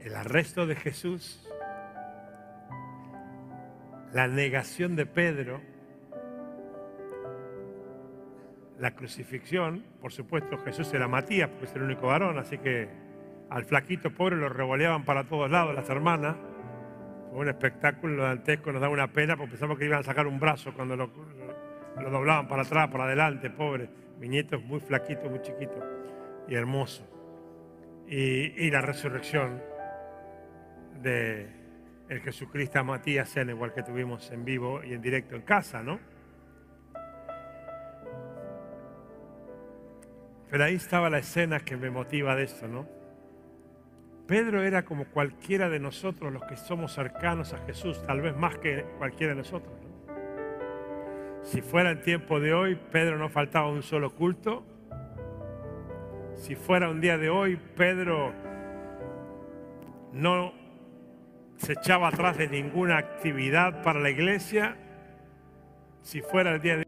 El 0.01 0.13
arresto 0.13 0.67
de 0.67 0.75
Jesús, 0.75 1.49
la 4.15 4.29
negación 4.29 4.95
de 4.95 5.05
Pedro, 5.05 5.59
la 8.79 8.95
crucifixión, 8.95 9.83
por 9.99 10.13
supuesto 10.13 10.57
Jesús 10.59 10.93
era 10.93 11.09
Matías, 11.09 11.49
porque 11.49 11.65
es 11.65 11.75
el 11.75 11.81
único 11.81 12.07
varón, 12.07 12.37
así 12.37 12.57
que 12.57 12.87
al 13.49 13.65
flaquito 13.65 14.11
pobre 14.11 14.37
lo 14.37 14.47
revoleaban 14.47 15.03
para 15.03 15.25
todos 15.25 15.51
lados 15.51 15.75
las 15.75 15.89
hermanas. 15.89 16.37
Fue 17.29 17.41
un 17.41 17.49
espectáculo 17.49 18.23
dantesco, 18.23 18.71
nos 18.71 18.79
da 18.79 18.87
una 18.87 19.11
pena 19.11 19.35
porque 19.35 19.51
pensamos 19.51 19.77
que 19.77 19.83
iban 19.83 19.99
a 19.99 20.03
sacar 20.03 20.27
un 20.27 20.39
brazo 20.39 20.73
cuando 20.73 20.95
lo, 20.95 21.11
doblaban 22.09 22.47
para 22.47 22.61
atrás, 22.61 22.87
para 22.89 23.03
adelante, 23.03 23.49
pobre. 23.49 23.89
Mi 24.17 24.29
nieto 24.29 24.55
es 24.55 24.63
muy 24.63 24.79
flaquito, 24.79 25.29
muy 25.29 25.41
chiquito 25.41 25.77
y 26.47 26.55
hermoso. 26.55 27.05
Y, 28.07 28.71
la 28.71 28.79
resurrección 28.79 29.61
de 31.01 31.49
el 32.09 32.21
Jesucristo 32.21 32.83
Matías 32.83 33.35
en 33.37 33.49
igual 33.49 33.73
que 33.73 33.83
tuvimos 33.83 34.31
en 34.31 34.45
vivo 34.45 34.83
y 34.83 34.93
en 34.93 35.01
directo 35.01 35.35
en 35.35 35.41
casa, 35.41 35.81
¿no? 35.81 35.99
Pero 40.49 40.63
ahí 40.63 40.75
estaba 40.75 41.09
la 41.09 41.17
escena 41.17 41.59
que 41.59 41.75
me 41.75 41.89
motiva 41.89 42.35
de 42.35 42.43
esto, 42.43 42.67
¿no? 42.67 42.87
Pedro 44.27 44.63
era 44.63 44.85
como 44.85 45.05
cualquiera 45.05 45.69
de 45.69 45.79
nosotros 45.79 46.33
los 46.33 46.43
que 46.43 46.55
somos 46.55 46.93
cercanos 46.93 47.53
a 47.53 47.59
Jesús, 47.65 48.01
tal 48.03 48.21
vez 48.21 48.35
más 48.35 48.57
que 48.57 48.83
cualquiera 48.97 49.33
de 49.33 49.37
nosotros. 49.39 49.73
¿no? 49.81 49.85
Si 51.43 51.61
fuera 51.61 51.91
el 51.91 52.01
tiempo 52.01 52.39
de 52.39 52.53
hoy, 52.53 52.75
Pedro 52.91 53.17
no 53.17 53.29
faltaba 53.29 53.69
un 53.69 53.83
solo 53.83 54.15
culto. 54.15 54.65
Si 56.33 56.55
fuera 56.55 56.89
un 56.89 57.01
día 57.01 57.19
de 57.19 57.29
hoy, 57.29 57.59
Pedro 57.75 58.33
no 60.11 60.53
se 61.57 61.73
echaba 61.73 62.09
atrás 62.09 62.37
de 62.37 62.47
ninguna 62.47 62.97
actividad 62.97 63.81
para 63.83 63.99
la 63.99 64.09
iglesia. 64.09 64.77
Si 66.01 66.21
fuera 66.21 66.53
el 66.53 66.61
día 66.61 66.77
de 66.77 66.84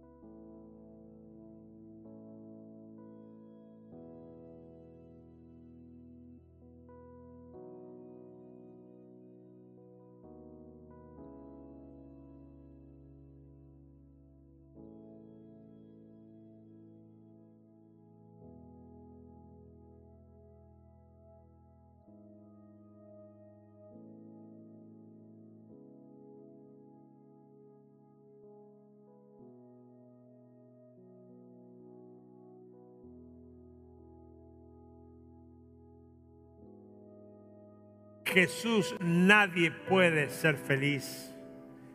Jesús 38.37 38.95
nadie 38.99 39.71
puede 39.71 40.29
ser 40.29 40.57
feliz. 40.57 41.35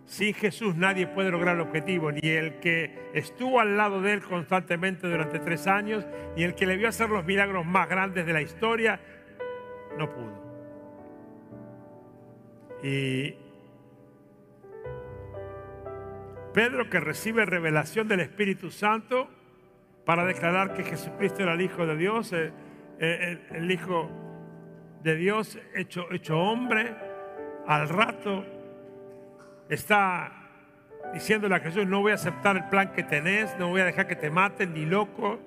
Sin 0.06 0.34
Jesús 0.34 0.74
nadie 0.74 1.06
puede 1.06 1.30
lograr 1.30 1.54
el 1.54 1.60
objetivo, 1.60 2.10
ni 2.10 2.28
el 2.30 2.58
que 2.58 3.10
estuvo 3.14 3.60
al 3.60 3.76
lado 3.76 4.02
de 4.02 4.14
él 4.14 4.22
constantemente 4.22 5.06
durante 5.06 5.38
tres 5.38 5.68
años, 5.68 6.04
ni 6.36 6.42
el 6.42 6.56
que 6.56 6.66
le 6.66 6.76
vio 6.76 6.88
hacer 6.88 7.10
los 7.10 7.24
milagros 7.24 7.64
más 7.64 7.88
grandes 7.88 8.26
de 8.26 8.32
la 8.32 8.42
historia, 8.42 8.98
no 9.96 10.10
pudo. 10.10 10.42
Y 12.82 13.36
Pedro 16.52 16.90
que 16.90 16.98
recibe 16.98 17.46
revelación 17.46 18.08
del 18.08 18.18
Espíritu 18.18 18.72
Santo 18.72 19.30
para 20.04 20.24
declarar 20.24 20.74
que 20.74 20.82
Jesucristo 20.82 21.44
era 21.44 21.52
el 21.52 21.60
Hijo 21.60 21.86
de 21.86 21.96
Dios, 21.96 22.32
eh, 22.32 22.52
eh, 22.98 23.38
el, 23.52 23.56
el 23.58 23.70
Hijo 23.70 24.21
de 25.02 25.16
Dios 25.16 25.58
hecho, 25.74 26.06
hecho 26.12 26.38
hombre, 26.38 26.94
al 27.66 27.88
rato 27.88 28.44
está 29.68 30.32
diciéndole 31.12 31.56
a 31.56 31.60
Jesús, 31.60 31.86
no 31.86 32.00
voy 32.00 32.12
a 32.12 32.14
aceptar 32.14 32.56
el 32.56 32.64
plan 32.68 32.92
que 32.92 33.02
tenés, 33.02 33.56
no 33.58 33.68
voy 33.68 33.80
a 33.80 33.84
dejar 33.84 34.06
que 34.06 34.16
te 34.16 34.30
maten, 34.30 34.72
ni 34.72 34.86
loco, 34.86 35.40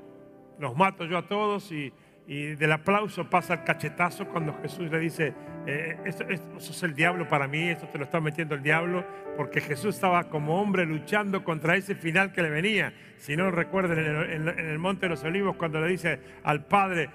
los 0.59 0.75
mato 0.75 1.05
yo 1.05 1.17
a 1.17 1.27
todos 1.27 1.71
y, 1.71 1.93
del 2.27 2.71
aplauso 2.71 3.29
pasa 3.29 3.53
el 3.53 3.63
cachetazo 3.63 4.27
cuando 4.27 4.57
Jesús 4.59 4.89
le 4.89 4.97
dice, 4.97 5.35
eh, 5.67 5.95
esto, 6.05 6.25
es 6.27 6.83
el 6.83 6.95
diablo 6.95 7.27
para 7.27 7.47
mí, 7.47 7.69
esto 7.69 7.87
te 7.87 7.99
lo 7.99 8.05
está 8.05 8.19
metiendo 8.19 8.55
el 8.55 8.63
diablo, 8.63 9.05
porque 9.37 9.61
Jesús 9.61 9.93
estaba 9.93 10.23
como 10.23 10.59
hombre 10.59 10.87
luchando 10.87 11.43
contra 11.43 11.75
ese 11.75 11.93
final 11.93 12.31
que 12.31 12.41
le 12.41 12.49
venía. 12.49 12.93
Si 13.17 13.37
no 13.37 13.51
recuerden 13.51 13.99
en 14.31 14.47
el 14.47 14.79
Monte 14.79 15.01
de 15.01 15.09
los 15.09 15.23
Olivos 15.23 15.55
cuando 15.55 15.79
le 15.79 15.87
dice 15.87 16.19
al 16.43 16.65
Padre, 16.65 17.11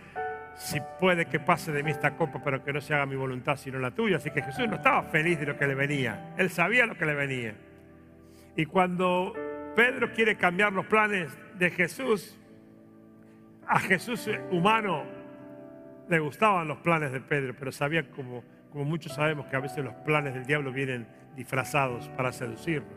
si 0.57 0.81
puede 0.99 1.27
que 1.27 1.41
pase 1.41 1.73
de 1.73 1.83
mí 1.83 1.91
esta 1.91 2.17
copa, 2.17 2.41
pero 2.43 2.63
que 2.63 2.73
no 2.73 2.81
se 2.81 2.95
haga 2.95 3.07
mi 3.07 3.17
voluntad 3.17 3.57
sino 3.57 3.79
la 3.79 3.91
tuya. 3.91 4.17
Así 4.17 4.31
que 4.31 4.43
Jesús 4.43 4.69
no 4.69 4.77
estaba 4.77 5.03
feliz 5.05 5.41
de 5.41 5.47
lo 5.47 5.57
que 5.57 5.67
le 5.67 5.75
venía, 5.75 6.35
él 6.37 6.51
sabía 6.51 6.87
lo 6.87 6.97
que 6.97 7.07
le 7.07 7.15
venía. 7.15 7.55
Y 8.57 8.67
cuando 8.67 9.33
Pedro 9.75 10.13
quiere 10.13 10.37
cambiar 10.37 10.73
los 10.73 10.87
planes 10.87 11.37
de 11.59 11.71
Jesús, 11.71 12.37
a 13.67 13.79
Jesús 13.79 14.29
humano 14.51 15.05
le 16.09 16.19
gustaban 16.19 16.67
los 16.67 16.79
planes 16.79 17.13
de 17.13 17.21
Pedro, 17.21 17.55
pero 17.57 17.71
sabía 17.71 18.11
como, 18.11 18.43
muchos 18.75 19.15
sabemos 19.15 19.47
que 19.47 19.57
a 19.57 19.61
veces 19.61 19.85
los 19.85 19.95
planes 19.95 20.35
del 20.35 20.45
diablo 20.45 20.73
vienen 20.73 21.07
disfrazados 21.37 22.09
para 22.11 22.33
seducirlo. 22.33 22.89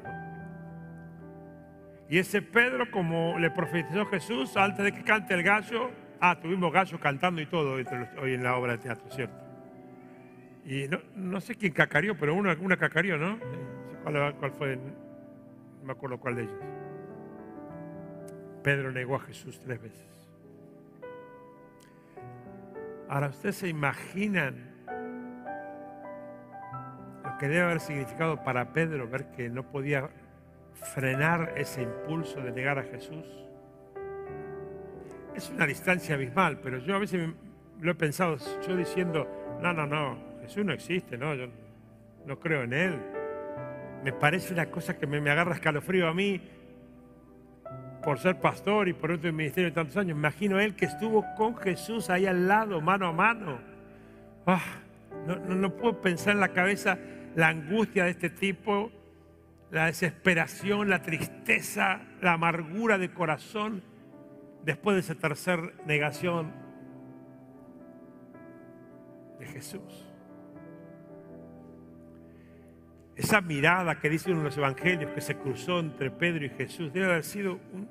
Y 2.09 2.17
ese 2.17 2.41
Pedro, 2.41 2.89
como 2.91 3.37
le 3.37 3.51
profetizó 3.51 4.05
Jesús, 4.07 4.57
antes 4.57 4.83
de 4.83 4.91
que 4.91 5.03
cante 5.03 5.35
el 5.35 5.43
gallo, 5.43 5.91
Ah, 6.25 6.39
tuvimos 6.39 6.71
gallos 6.71 7.01
cantando 7.01 7.41
y 7.41 7.45
todo 7.45 7.73
hoy 7.73 8.33
en 8.33 8.43
la 8.43 8.55
obra 8.55 8.71
de 8.71 8.77
teatro, 8.77 9.11
¿cierto? 9.11 9.43
Y 10.63 10.87
no, 11.17 11.41
sé 11.41 11.53
quién 11.55 11.73
cacarió, 11.73 12.17
pero 12.17 12.33
una, 12.33 12.55
una 12.61 12.77
cacarió, 12.77 13.17
¿no? 13.17 13.37
¿Cuál, 14.03 14.33
¿Cuál, 14.35 14.51
fue? 14.53 14.77
No 14.77 15.83
me 15.83 15.91
acuerdo 15.91 16.17
cuál 16.21 16.35
de 16.37 16.43
ellos. 16.43 16.61
Pedro 18.63 18.93
negó 18.93 19.17
a 19.17 19.19
Jesús 19.19 19.59
tres 19.59 19.81
veces. 19.81 20.29
Ahora, 23.09 23.27
¿ustedes 23.27 23.57
se 23.57 23.67
imaginan 23.67 24.71
lo 27.25 27.37
que 27.37 27.49
debe 27.49 27.63
haber 27.63 27.81
significado 27.81 28.41
para 28.45 28.71
Pedro 28.71 29.09
ver 29.09 29.29
que 29.31 29.49
no 29.49 29.63
podía 29.63 30.09
frenar 30.73 31.51
ese 31.57 31.81
impulso 31.81 32.39
de 32.39 32.53
negar 32.53 32.79
a 32.79 32.83
Jesús? 32.83 33.42
Es 35.35 35.49
una 35.49 35.65
distancia 35.65 36.15
abismal, 36.15 36.59
pero 36.59 36.79
yo 36.79 36.95
a 36.95 36.99
veces 36.99 37.29
lo 37.81 37.91
he 37.91 37.95
pensado, 37.95 38.37
yo 38.67 38.75
diciendo, 38.75 39.27
no, 39.61 39.73
no, 39.73 39.85
no, 39.85 40.17
Jesús 40.41 40.65
no 40.65 40.73
existe, 40.73 41.17
no, 41.17 41.33
yo 41.35 41.47
no 42.25 42.39
creo 42.39 42.63
en 42.63 42.73
Él. 42.73 42.99
Me 44.03 44.13
parece 44.13 44.53
una 44.53 44.67
cosa 44.67 44.97
que 44.97 45.07
me, 45.07 45.17
agarra 45.29 45.55
escalofrío 45.55 46.07
a 46.07 46.13
mí 46.13 46.41
por 48.03 48.19
ser 48.19 48.39
pastor 48.39 48.89
y 48.89 48.93
por 48.93 49.11
otro 49.11 49.31
ministerio 49.31 49.69
de 49.69 49.75
tantos 49.75 49.95
años. 49.97 50.15
Me 50.15 50.21
imagino 50.21 50.59
Él 50.59 50.75
que 50.75 50.85
estuvo 50.85 51.25
con 51.35 51.55
Jesús 51.55 52.09
ahí 52.09 52.25
al 52.25 52.47
lado, 52.47 52.81
mano 52.81 53.07
a 53.07 53.13
mano. 53.13 53.59
Ah, 54.45 54.61
no, 55.25 55.37
no 55.37 55.75
puedo 55.75 56.01
pensar 56.01 56.33
en 56.33 56.41
la 56.41 56.49
cabeza 56.49 56.97
la 57.35 57.47
angustia 57.47 58.03
de 58.03 58.11
este 58.11 58.29
tipo, 58.29 58.91
la 59.71 59.85
desesperación, 59.85 60.89
la 60.89 61.01
tristeza, 61.01 62.01
la 62.21 62.33
amargura 62.33 62.97
de 62.97 63.09
corazón 63.09 63.81
después 64.63 64.95
de 64.95 65.01
esa 65.01 65.15
tercera 65.15 65.71
negación, 65.85 66.51
de 69.39 69.45
Jesús. 69.45 70.13
Esa 73.15 73.41
mirada 73.41 73.99
que 73.99 74.09
dice 74.09 74.31
uno 74.31 74.39
de 74.39 74.45
los 74.45 74.57
evangelios 74.57 75.11
que 75.11 75.21
se 75.21 75.35
cruzó 75.35 75.79
entre 75.79 76.09
Pedro 76.09 76.45
y 76.45 76.49
Jesús 76.49 76.91
debe 76.91 77.05
haber 77.05 77.23
sido 77.23 77.59
un, 77.73 77.89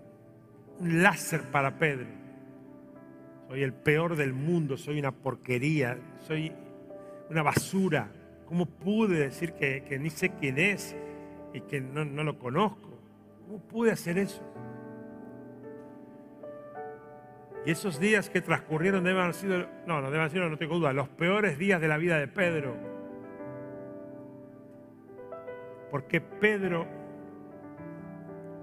láser 0.80 1.42
para 1.50 1.78
Pedro. 1.78 2.08
Soy 3.48 3.62
el 3.62 3.72
peor 3.72 4.16
del 4.16 4.32
mundo, 4.32 4.76
soy 4.76 4.98
una 4.98 5.12
porquería, 5.12 5.98
soy 6.26 6.52
una 7.30 7.42
basura. 7.42 8.10
¿Cómo 8.46 8.66
pude 8.66 9.18
decir 9.18 9.52
que, 9.52 9.98
ni 10.00 10.10
sé 10.10 10.30
quién 10.30 10.58
es 10.58 10.96
y 11.54 11.60
que 11.60 11.80
no, 11.80 12.04
no 12.04 12.24
lo 12.24 12.38
conozco? 12.38 12.98
¿Cómo 13.46 13.58
pude 13.60 13.92
hacer 13.92 14.18
eso? 14.18 14.42
Y 17.64 17.70
esos 17.70 18.00
días 18.00 18.28
que 18.28 18.40
transcurrieron 18.40 19.04
deben 19.04 19.22
haber 19.22 19.34
sido, 19.34 19.68
no, 19.86 20.00
no 20.00 20.06
deben 20.06 20.20
haber 20.20 20.32
sido, 20.32 20.48
no 20.48 20.58
tengo 20.58 20.78
duda, 20.78 20.92
los 20.92 21.08
peores 21.08 21.58
días 21.58 21.80
de 21.80 21.88
la 21.88 21.96
vida 21.96 22.18
de 22.18 22.26
Pedro. 22.26 22.76
Porque 25.90 26.20
Pedro, 26.20 26.86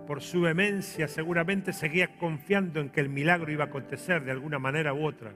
por 0.05 0.21
su 0.21 0.41
vehemencia, 0.41 1.07
seguramente 1.07 1.71
seguía 1.71 2.17
confiando 2.17 2.81
en 2.81 2.89
que 2.89 2.99
el 2.99 3.07
milagro 3.07 3.51
iba 3.51 3.65
a 3.65 3.67
acontecer 3.67 4.25
de 4.25 4.31
alguna 4.31 4.59
manera 4.59 4.93
u 4.93 5.05
otra. 5.05 5.31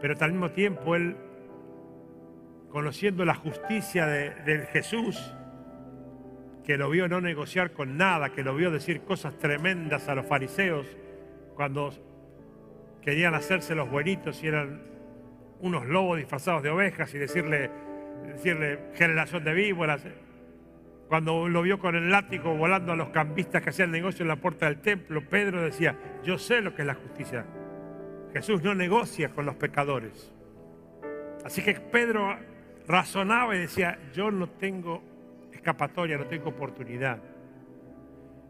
Pero 0.00 0.14
al 0.18 0.32
mismo 0.32 0.50
tiempo 0.50 0.96
él, 0.96 1.16
conociendo 2.70 3.24
la 3.24 3.34
justicia 3.34 4.06
de, 4.06 4.30
de 4.30 4.66
Jesús, 4.66 5.32
que 6.64 6.76
lo 6.76 6.90
vio 6.90 7.06
no 7.06 7.20
negociar 7.20 7.72
con 7.72 7.96
nada, 7.96 8.30
que 8.30 8.42
lo 8.42 8.56
vio 8.56 8.70
decir 8.70 9.02
cosas 9.02 9.38
tremendas 9.38 10.08
a 10.08 10.14
los 10.14 10.26
fariseos, 10.26 10.86
cuando 11.60 11.90
querían 13.02 13.34
hacerse 13.34 13.74
los 13.74 13.90
buenitos 13.90 14.42
y 14.42 14.46
eran 14.46 14.80
unos 15.60 15.84
lobos 15.84 16.16
disfrazados 16.16 16.62
de 16.62 16.70
ovejas 16.70 17.12
y 17.12 17.18
decirle, 17.18 17.70
decirle 18.28 18.78
generación 18.94 19.44
de 19.44 19.52
víboras. 19.52 20.02
Cuando 21.08 21.50
lo 21.50 21.60
vio 21.60 21.78
con 21.78 21.96
el 21.96 22.10
látigo 22.10 22.56
volando 22.56 22.92
a 22.92 22.96
los 22.96 23.10
cambistas 23.10 23.60
que 23.62 23.68
hacían 23.68 23.90
negocio 23.90 24.22
en 24.22 24.28
la 24.28 24.36
puerta 24.36 24.64
del 24.64 24.80
templo, 24.80 25.22
Pedro 25.28 25.60
decía, 25.60 25.98
yo 26.24 26.38
sé 26.38 26.62
lo 26.62 26.74
que 26.74 26.80
es 26.80 26.86
la 26.86 26.94
justicia. 26.94 27.44
Jesús 28.32 28.62
no 28.62 28.74
negocia 28.74 29.28
con 29.28 29.44
los 29.44 29.56
pecadores. 29.56 30.32
Así 31.44 31.60
que 31.60 31.74
Pedro 31.74 32.38
razonaba 32.88 33.54
y 33.54 33.58
decía, 33.58 33.98
yo 34.14 34.30
no 34.30 34.48
tengo 34.48 35.02
escapatoria, 35.52 36.16
no 36.16 36.24
tengo 36.24 36.48
oportunidad. 36.48 37.18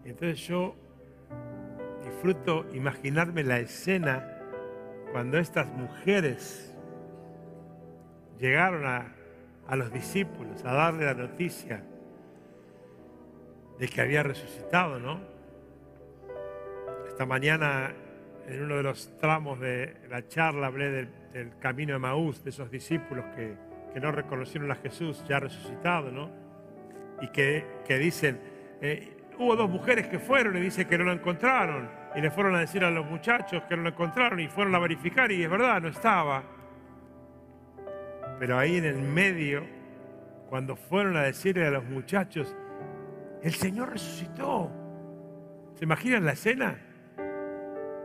Entonces 0.04 0.46
yo 0.46 0.76
disfruto 2.10 2.66
imaginarme 2.72 3.44
la 3.44 3.60
escena 3.60 4.26
cuando 5.12 5.38
estas 5.38 5.68
mujeres 5.68 6.76
llegaron 8.38 8.84
a, 8.86 9.14
los 9.76 9.92
discípulos 9.92 10.64
a 10.64 10.72
darle 10.72 11.04
la 11.06 11.14
noticia 11.14 11.84
de 13.78 13.88
que 13.88 14.00
había 14.00 14.24
resucitado, 14.24 14.98
¿no? 14.98 15.20
Esta 17.06 17.24
mañana, 17.24 17.94
en 18.48 18.64
uno 18.64 18.76
de 18.78 18.82
los 18.82 19.16
tramos 19.18 19.60
de 19.60 19.96
la 20.10 20.26
charla, 20.26 20.66
hablé 20.66 21.08
del, 21.32 21.52
camino 21.60 21.92
de 21.92 22.00
Maús, 22.00 22.42
de 22.42 22.50
esos 22.50 22.70
discípulos 22.70 23.24
que, 23.36 23.54
no 24.00 24.12
reconocieron 24.12 24.70
a 24.70 24.76
Jesús 24.76 25.24
ya 25.28 25.40
resucitado, 25.40 26.10
¿no? 26.10 26.30
Y 27.22 27.28
que, 27.28 27.64
dicen, 27.98 28.40
eh, 28.80 29.19
hubo 29.40 29.56
dos 29.56 29.70
mujeres 29.70 30.06
que 30.06 30.18
fueron 30.18 30.58
y 30.58 30.60
dice 30.60 30.86
que 30.86 30.98
no 30.98 31.04
lo 31.04 31.12
encontraron. 31.12 31.88
Y 32.14 32.20
le 32.20 32.30
fueron 32.30 32.54
a 32.54 32.60
decir 32.60 32.84
a 32.84 32.90
los 32.90 33.06
muchachos 33.06 33.62
que 33.68 33.76
no 33.76 33.82
lo 33.82 33.88
encontraron 33.88 34.38
y 34.38 34.48
fueron 34.48 34.74
a 34.74 34.78
verificar 34.78 35.32
y 35.32 35.42
es 35.42 35.50
verdad, 35.50 35.80
no 35.80 35.88
estaba. 35.88 36.42
Pero 38.38 38.58
ahí 38.58 38.76
en 38.76 38.84
el 38.84 39.00
medio, 39.00 39.64
cuando 40.48 40.76
fueron 40.76 41.16
a 41.16 41.22
decirle 41.22 41.66
a 41.66 41.70
los 41.70 41.84
muchachos, 41.84 42.54
el 43.42 43.52
Señor 43.52 43.92
resucitó. 43.92 44.70
¿Se 45.74 45.84
imaginan 45.84 46.26
la 46.26 46.32
escena? 46.32 46.78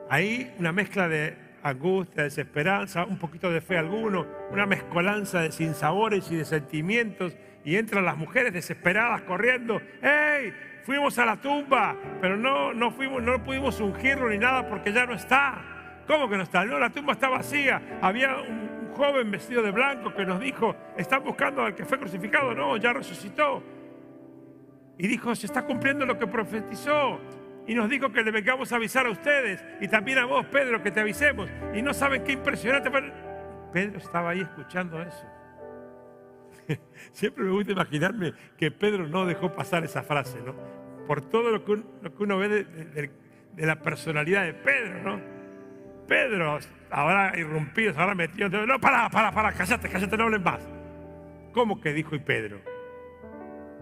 Ahí 0.10 0.54
una 0.58 0.72
mezcla 0.72 1.10
de 1.10 1.38
angustia, 1.64 2.24
desesperanza, 2.24 3.04
un 3.04 3.18
poquito 3.18 3.52
de 3.52 3.60
fe 3.60 3.78
alguno, 3.78 4.26
una 4.52 4.66
mezcolanza 4.66 5.42
de 5.42 5.52
sinsabores 5.52 6.32
y 6.32 6.38
de 6.38 6.46
sentimientos. 6.46 7.36
Y 7.66 7.76
entran 7.76 8.06
las 8.06 8.16
mujeres 8.16 8.54
desesperadas 8.54 9.24
corriendo. 9.24 9.82
¡Hey! 10.02 10.54
Fuimos 10.84 11.18
a 11.18 11.26
la 11.26 11.38
tumba, 11.38 11.96
pero 12.22 12.38
no, 12.38 12.72
no, 12.72 12.92
fuimos, 12.92 13.24
no 13.24 13.44
pudimos 13.44 13.80
ungirlo 13.80 14.30
ni 14.30 14.38
nada 14.38 14.70
porque 14.70 14.94
ya 14.94 15.08
no 15.08 15.16
está. 15.16 16.04
¿Cómo 16.06 16.30
que 16.30 16.38
no 16.38 16.44
está? 16.44 16.64
No, 16.64 16.78
la 16.78 16.92
tumba 16.92 17.14
está 17.14 17.28
vacía. 17.28 17.82
Había 18.02 18.38
un, 18.38 18.76
joven 18.96 19.30
vestido 19.30 19.62
de 19.62 19.72
blanco 19.72 20.14
que 20.14 20.26
nos 20.26 20.40
dijo, 20.40 20.74
están 20.96 21.22
buscando 21.22 21.64
al 21.64 21.76
que 21.76 21.84
fue 21.84 22.00
crucificado. 22.00 22.54
No, 22.54 22.78
ya 22.78 22.94
resucitó. 22.94 23.62
Y 24.98 25.08
dijo, 25.08 25.36
se 25.36 25.48
está 25.48 25.64
cumpliendo 25.64 26.06
lo 26.06 26.18
que 26.18 26.28
profetizó. 26.28 27.20
Y 27.68 27.74
nos 27.74 27.90
dijo 27.90 28.12
que 28.12 28.24
le 28.24 28.32
vengamos 28.32 28.72
a 28.72 28.76
avisar 28.76 29.08
a 29.08 29.10
ustedes 29.10 29.66
y 29.82 29.88
también 29.88 30.20
a 30.20 30.26
vos, 30.26 30.46
Pedro, 30.46 30.82
que 30.82 30.92
te 30.92 31.00
avisemos. 31.00 31.50
Y 31.74 31.82
no 31.82 31.94
saben 31.94 32.24
qué 32.24 32.34
impresionante. 32.34 32.90
Pedro 33.74 33.98
estaba 33.98 34.30
ahí 34.30 34.42
escuchando 34.42 35.02
eso. 35.02 35.35
Siempre 37.12 37.44
me 37.44 37.52
gusta 37.52 37.72
imaginarme 37.72 38.34
que 38.58 38.72
Pedro 38.72 39.08
no 39.08 39.26
dejó 39.26 39.54
pasar 39.54 39.84
esa 39.84 40.04
frase, 40.04 40.40
¿no? 40.46 40.56
Por 41.08 41.22
todo 41.22 41.52
lo 41.52 41.64
que, 41.64 41.84
uno 42.20 42.38
ve 42.38 42.50
de, 42.50 43.12
la 43.58 43.80
personalidad 43.82 44.46
de 44.46 44.54
Pedro, 44.54 45.04
¿no? 45.04 45.22
Pedro 46.08 46.60
habrá 46.90 47.38
irrumpido, 47.38 47.94
se 47.94 48.00
habrá 48.00 48.16
metido. 48.16 48.50
No, 48.50 48.80
para, 48.80 49.10
para, 49.10 49.32
para, 49.32 49.52
cállate, 49.54 49.90
cállate, 49.90 50.18
no 50.18 50.24
hablen 50.24 50.44
más. 50.44 50.68
¿Cómo 51.54 51.80
que 51.80 51.94
dijo 51.94 52.12
Pedro? 52.20 52.60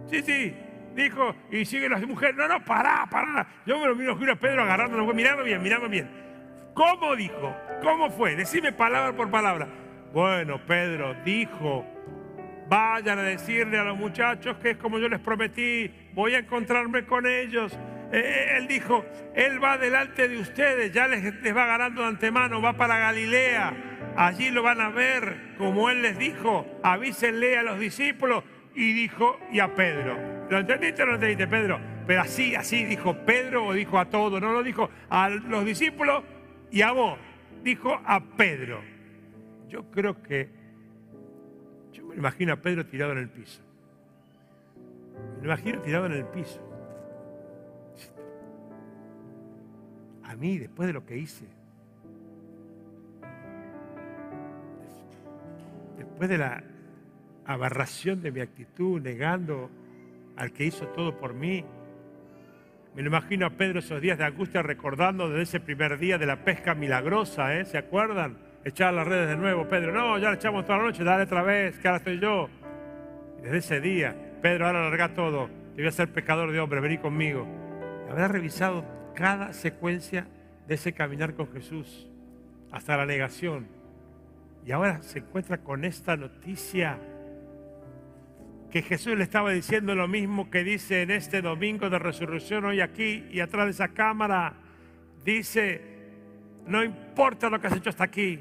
Sí, 0.07 0.21
sí, 0.21 0.55
dijo, 0.95 1.35
y 1.51 1.65
sigue 1.65 1.89
las 1.89 2.05
mujeres. 2.05 2.35
No, 2.35 2.47
no, 2.47 2.63
pará, 2.63 3.07
pará. 3.09 3.47
Yo 3.65 3.79
me 3.79 3.87
lo 3.87 3.95
miro 3.95 4.33
a 4.33 4.35
Pedro 4.35 4.63
agarrándolo, 4.63 5.11
mirando 5.13 5.43
bien, 5.43 5.61
mirando 5.61 5.89
bien. 5.89 6.09
¿Cómo 6.73 7.15
dijo? 7.15 7.55
¿Cómo 7.81 8.09
fue? 8.09 8.35
Decime 8.35 8.71
palabra 8.71 9.15
por 9.15 9.29
palabra. 9.29 9.67
Bueno, 10.13 10.59
Pedro 10.65 11.15
dijo 11.23 11.85
Vayan 12.69 13.19
a 13.19 13.23
decirle 13.23 13.77
a 13.77 13.83
los 13.83 13.97
muchachos 13.97 14.57
que 14.57 14.71
es 14.71 14.77
como 14.77 14.99
yo 14.99 15.09
les 15.09 15.19
prometí, 15.19 15.91
voy 16.13 16.35
a 16.35 16.39
encontrarme 16.39 17.05
con 17.05 17.27
ellos. 17.27 17.73
Eh, 18.11 18.19
eh, 18.19 18.57
él 18.57 18.67
dijo, 18.67 19.05
Él 19.35 19.63
va 19.63 19.77
delante 19.77 20.27
de 20.27 20.37
ustedes, 20.37 20.91
ya 20.91 21.07
les, 21.07 21.23
les 21.41 21.55
va 21.55 21.65
ganando 21.65 22.01
de 22.01 22.07
antemano, 22.07 22.61
va 22.61 22.73
para 22.73 22.97
Galilea. 22.97 23.73
Allí 24.15 24.51
lo 24.51 24.61
van 24.61 24.79
a 24.79 24.89
ver, 24.89 25.55
como 25.57 25.89
Él 25.89 26.01
les 26.01 26.17
dijo, 26.17 26.65
avísenle 26.83 27.57
a 27.57 27.63
los 27.63 27.79
discípulos. 27.79 28.43
Y 28.75 28.93
dijo, 28.93 29.39
y 29.51 29.59
a 29.59 29.75
Pedro. 29.75 30.17
¿Lo 30.49 30.59
entendiste 30.59 31.03
o 31.03 31.05
no 31.05 31.13
entendiste, 31.13 31.47
Pedro? 31.47 31.79
Pero 32.05 32.21
así, 32.21 32.55
así 32.55 32.83
dijo 32.83 33.15
Pedro 33.25 33.65
o 33.65 33.73
dijo 33.73 33.99
a 33.99 34.05
todos, 34.05 34.41
no 34.41 34.51
lo 34.51 34.63
dijo 34.63 34.89
a 35.09 35.29
los 35.29 35.65
discípulos 35.65 36.23
y 36.71 36.81
a 36.81 36.91
vos, 36.91 37.17
dijo 37.63 38.01
a 38.05 38.19
Pedro. 38.19 38.81
Yo 39.69 39.89
creo 39.91 40.21
que 40.21 40.49
me 42.13 42.19
imagino 42.19 42.53
a 42.53 42.57
Pedro 42.57 42.85
tirado 42.85 43.11
en 43.13 43.17
el 43.17 43.29
piso. 43.29 43.61
Me 45.39 45.45
imagino 45.45 45.81
tirado 45.81 46.05
en 46.05 46.13
el 46.13 46.25
piso. 46.25 46.61
A 50.23 50.35
mí, 50.35 50.57
después 50.57 50.87
de 50.87 50.93
lo 50.93 51.05
que 51.05 51.17
hice, 51.17 51.45
después 55.97 56.29
de 56.29 56.37
la 56.37 56.63
aberración 57.45 58.21
de 58.21 58.31
mi 58.31 58.41
actitud, 58.41 59.01
negando 59.01 59.69
al 60.35 60.51
que 60.53 60.65
hizo 60.65 60.87
todo 60.87 61.17
por 61.17 61.33
mí, 61.33 61.65
me 62.95 63.01
lo 63.01 63.07
imagino 63.07 63.47
a 63.47 63.49
Pedro 63.49 63.79
esos 63.79 63.99
días 64.01 64.17
de 64.19 64.25
angustia 64.25 64.61
recordando 64.61 65.27
desde 65.29 65.43
ese 65.43 65.59
primer 65.59 65.97
día 65.97 66.17
de 66.17 66.27
la 66.27 66.43
pesca 66.43 66.75
milagrosa, 66.75 67.55
¿eh? 67.57 67.65
¿se 67.65 67.77
acuerdan? 67.77 68.37
Echar 68.65 68.93
las 68.93 69.07
redes 69.07 69.29
de 69.29 69.37
nuevo. 69.37 69.67
Pedro, 69.67 69.91
no, 69.91 70.17
ya 70.17 70.29
le 70.29 70.35
echamos 70.35 70.65
toda 70.65 70.77
la 70.79 70.85
noche, 70.85 71.03
dale 71.03 71.23
otra 71.23 71.43
vez, 71.43 71.77
que 71.79 71.87
ahora 71.87 71.97
estoy 71.97 72.19
yo. 72.19 72.49
Y 73.39 73.41
desde 73.43 73.57
ese 73.57 73.81
día, 73.81 74.15
Pedro, 74.41 74.67
ahora 74.67 74.83
larga 74.83 75.13
todo, 75.13 75.49
te 75.75 75.91
ser 75.91 76.09
pecador 76.09 76.51
de 76.51 76.59
hombre, 76.59 76.79
vení 76.79 76.97
conmigo. 76.97 77.47
Habrá 78.09 78.27
revisado 78.27 78.85
cada 79.15 79.53
secuencia 79.53 80.27
de 80.67 80.75
ese 80.75 80.93
caminar 80.93 81.33
con 81.33 81.51
Jesús 81.51 82.07
hasta 82.71 82.97
la 82.97 83.05
negación. 83.05 83.67
Y 84.65 84.71
ahora 84.71 85.01
se 85.01 85.19
encuentra 85.19 85.57
con 85.57 85.83
esta 85.83 86.15
noticia 86.15 86.97
que 88.71 88.81
Jesús 88.81 89.15
le 89.15 89.23
estaba 89.23 89.51
diciendo 89.51 89.93
lo 89.93 90.07
mismo 90.07 90.49
que 90.49 90.63
dice 90.63 91.03
en 91.03 91.11
este 91.11 91.41
domingo 91.41 91.89
de 91.89 91.99
resurrección 91.99 92.65
hoy 92.65 92.81
aquí 92.81 93.25
y 93.29 93.39
atrás 93.39 93.65
de 93.65 93.71
esa 93.71 93.89
cámara. 93.89 94.53
Dice, 95.23 95.81
no 96.65 96.83
importa 96.83 97.49
lo 97.49 97.59
que 97.59 97.67
has 97.67 97.75
hecho 97.75 97.89
hasta 97.89 98.05
aquí, 98.05 98.39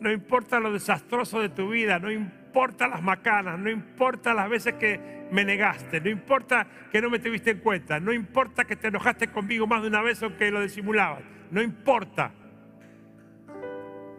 no 0.00 0.10
importa 0.10 0.58
lo 0.58 0.72
desastroso 0.72 1.40
de 1.40 1.50
tu 1.50 1.68
vida, 1.68 1.98
no 1.98 2.10
importa 2.10 2.88
las 2.88 3.02
macanas, 3.02 3.58
no 3.58 3.70
importa 3.70 4.32
las 4.34 4.48
veces 4.48 4.74
que 4.74 5.28
me 5.30 5.44
negaste, 5.44 6.00
no 6.00 6.08
importa 6.08 6.66
que 6.90 7.00
no 7.00 7.10
me 7.10 7.18
tuviste 7.18 7.50
en 7.50 7.58
cuenta, 7.58 8.00
no 8.00 8.12
importa 8.12 8.64
que 8.64 8.76
te 8.76 8.88
enojaste 8.88 9.28
conmigo 9.28 9.66
más 9.66 9.82
de 9.82 9.88
una 9.88 10.02
vez 10.02 10.22
o 10.22 10.36
que 10.36 10.50
lo 10.50 10.62
disimulabas, 10.62 11.22
no 11.50 11.62
importa. 11.62 12.32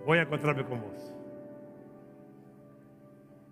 Voy 0.05 0.19
a 0.19 0.21
encontrarme 0.21 0.63
con 0.63 0.81
vos. 0.81 1.13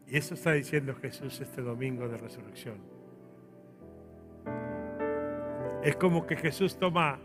Y 0.07 0.17
eso 0.17 0.33
está 0.35 0.53
diciendo 0.53 0.95
Jesús 0.95 1.39
este 1.41 1.61
domingo 1.61 2.07
de 2.07 2.17
resurrección. 2.17 2.77
Es 5.83 5.95
como 5.95 6.25
que 6.25 6.35
Jesús 6.35 6.77
toma 6.77 7.19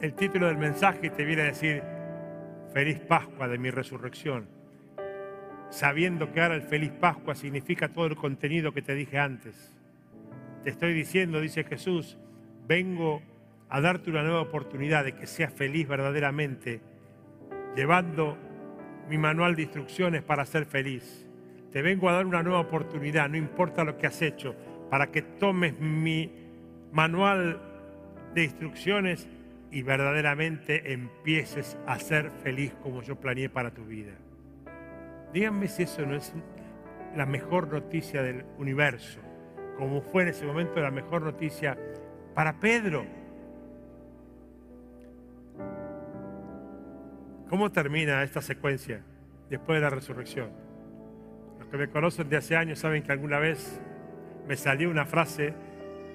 el 0.00 0.14
título 0.14 0.46
del 0.46 0.58
mensaje 0.58 1.06
y 1.06 1.10
te 1.10 1.24
viene 1.24 1.42
a 1.42 1.46
decir, 1.46 1.82
feliz 2.78 3.00
Pascua 3.00 3.48
de 3.48 3.58
mi 3.58 3.70
resurrección, 3.70 4.46
sabiendo 5.68 6.30
que 6.30 6.40
ahora 6.40 6.54
el 6.54 6.62
feliz 6.62 6.92
Pascua 6.92 7.34
significa 7.34 7.88
todo 7.88 8.06
el 8.06 8.14
contenido 8.14 8.70
que 8.70 8.82
te 8.82 8.94
dije 8.94 9.18
antes. 9.18 9.76
Te 10.62 10.70
estoy 10.70 10.94
diciendo, 10.94 11.40
dice 11.40 11.64
Jesús, 11.64 12.18
vengo 12.68 13.20
a 13.68 13.80
darte 13.80 14.10
una 14.10 14.22
nueva 14.22 14.42
oportunidad 14.42 15.02
de 15.02 15.16
que 15.16 15.26
seas 15.26 15.52
feliz 15.52 15.88
verdaderamente, 15.88 16.80
llevando 17.74 18.38
mi 19.10 19.18
manual 19.18 19.56
de 19.56 19.62
instrucciones 19.62 20.22
para 20.22 20.46
ser 20.46 20.64
feliz. 20.64 21.26
Te 21.72 21.82
vengo 21.82 22.08
a 22.08 22.12
dar 22.12 22.26
una 22.26 22.44
nueva 22.44 22.60
oportunidad, 22.60 23.28
no 23.28 23.38
importa 23.38 23.82
lo 23.82 23.98
que 23.98 24.06
has 24.06 24.22
hecho, 24.22 24.54
para 24.88 25.08
que 25.08 25.22
tomes 25.22 25.80
mi 25.80 26.30
manual 26.92 27.60
de 28.36 28.44
instrucciones 28.44 29.26
y 29.70 29.82
verdaderamente 29.82 30.92
empieces 30.92 31.78
a 31.86 31.98
ser 31.98 32.30
feliz 32.42 32.74
como 32.82 33.02
yo 33.02 33.16
planeé 33.16 33.48
para 33.48 33.72
tu 33.72 33.84
vida. 33.84 34.12
Díganme 35.32 35.68
si 35.68 35.82
eso 35.82 36.06
no 36.06 36.14
es 36.14 36.32
la 37.14 37.26
mejor 37.26 37.72
noticia 37.72 38.22
del 38.22 38.44
universo, 38.58 39.20
como 39.76 40.00
fue 40.00 40.22
en 40.22 40.28
ese 40.28 40.46
momento 40.46 40.80
la 40.80 40.90
mejor 40.90 41.22
noticia 41.22 41.76
para 42.34 42.58
Pedro. 42.58 43.04
¿Cómo 47.48 47.70
termina 47.72 48.22
esta 48.22 48.40
secuencia 48.40 49.02
después 49.50 49.76
de 49.76 49.80
la 49.82 49.90
resurrección? 49.90 50.50
Los 51.58 51.68
que 51.68 51.76
me 51.76 51.88
conocen 51.88 52.28
de 52.28 52.36
hace 52.36 52.56
años 52.56 52.78
saben 52.78 53.02
que 53.02 53.12
alguna 53.12 53.38
vez 53.38 53.80
me 54.46 54.56
salió 54.56 54.90
una 54.90 55.04
frase 55.04 55.54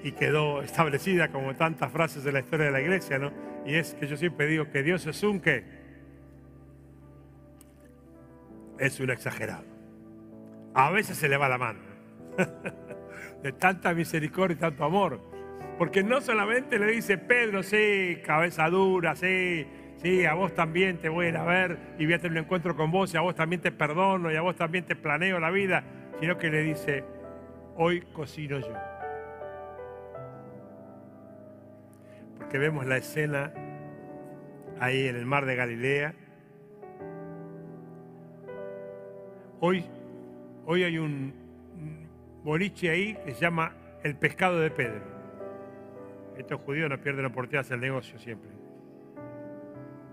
y 0.04 0.12
quedó 0.12 0.62
establecida 0.62 1.30
como 1.30 1.56
tantas 1.56 1.92
frases 1.92 2.24
de 2.24 2.34
la 2.34 2.42
historia 2.42 2.66
de 2.68 2.72
la 2.72 2.82
iglesia, 2.82 3.18
¿no? 3.18 3.32
Y 3.66 3.76
es 3.76 3.96
que 3.96 4.06
yo 4.06 4.18
siempre 4.18 4.48
digo 4.48 4.70
que 4.70 4.84
Dios 4.84 5.08
es 5.08 5.24
un 5.24 5.40
que 5.40 5.64
es 8.78 9.00
un 9.00 9.10
exagerado. 9.10 9.64
A 10.74 10.92
veces 10.92 11.18
se 11.18 11.30
le 11.30 11.38
va 11.38 11.48
la 11.48 11.58
mano 11.58 11.80
de 13.44 13.54
tanta 13.54 13.94
misericordia 13.94 14.56
y 14.56 14.60
tanto 14.60 14.84
amor. 14.84 15.22
Porque 15.78 16.04
no 16.04 16.20
solamente 16.20 16.78
le 16.78 16.88
dice 16.88 17.18
Pedro, 17.18 17.64
sí, 17.64 18.20
cabeza 18.26 18.70
dura, 18.70 19.16
sí, 19.16 19.66
sí, 19.98 20.26
a 20.26 20.34
vos 20.34 20.54
también 20.54 20.98
te 20.98 21.08
voy 21.08 21.28
a 21.28 21.30
ir 21.30 21.38
a 21.38 21.46
ver 21.46 21.78
y 21.98 22.06
voy 22.06 22.16
a 22.16 22.20
tener 22.20 22.34
un 22.34 22.44
encuentro 22.44 22.76
con 22.76 22.92
vos 22.92 23.14
y 23.14 23.18
a 23.18 23.22
vos 23.22 23.36
también 23.36 23.62
te 23.62 23.72
perdono 23.72 24.32
y 24.32 24.36
a 24.36 24.42
vos 24.42 24.56
también 24.56 24.86
te 24.86 24.96
planeo 24.96 25.40
la 25.40 25.50
vida, 25.50 25.84
sino 26.20 26.38
que 26.38 26.50
le 26.50 26.62
dice, 26.62 27.06
hoy 27.76 28.02
cocino 28.14 28.60
yo. 28.60 28.93
Porque 32.54 32.68
vemos 32.68 32.86
la 32.86 32.98
escena 32.98 33.52
ahí 34.80 35.08
en 35.08 35.16
el 35.16 35.26
mar 35.26 35.48
de 35.48 35.56
Galilea. 35.56 36.14
Hoy, 39.60 39.84
hoy 40.68 40.84
hay 40.84 41.00
un 41.00 41.34
boliche 42.44 42.92
ahí 42.92 43.16
que 43.26 43.34
se 43.34 43.42
llama 43.42 43.74
el 44.04 44.16
pescado 44.16 44.60
de 44.60 44.70
Pedro. 44.70 45.02
Estos 46.38 46.62
judíos 46.62 46.92
no 46.92 47.02
pierden 47.02 47.24
la 47.24 47.30
oportunidad 47.30 47.66
de 47.66 47.76
negocio 47.76 48.20
siempre. 48.20 48.52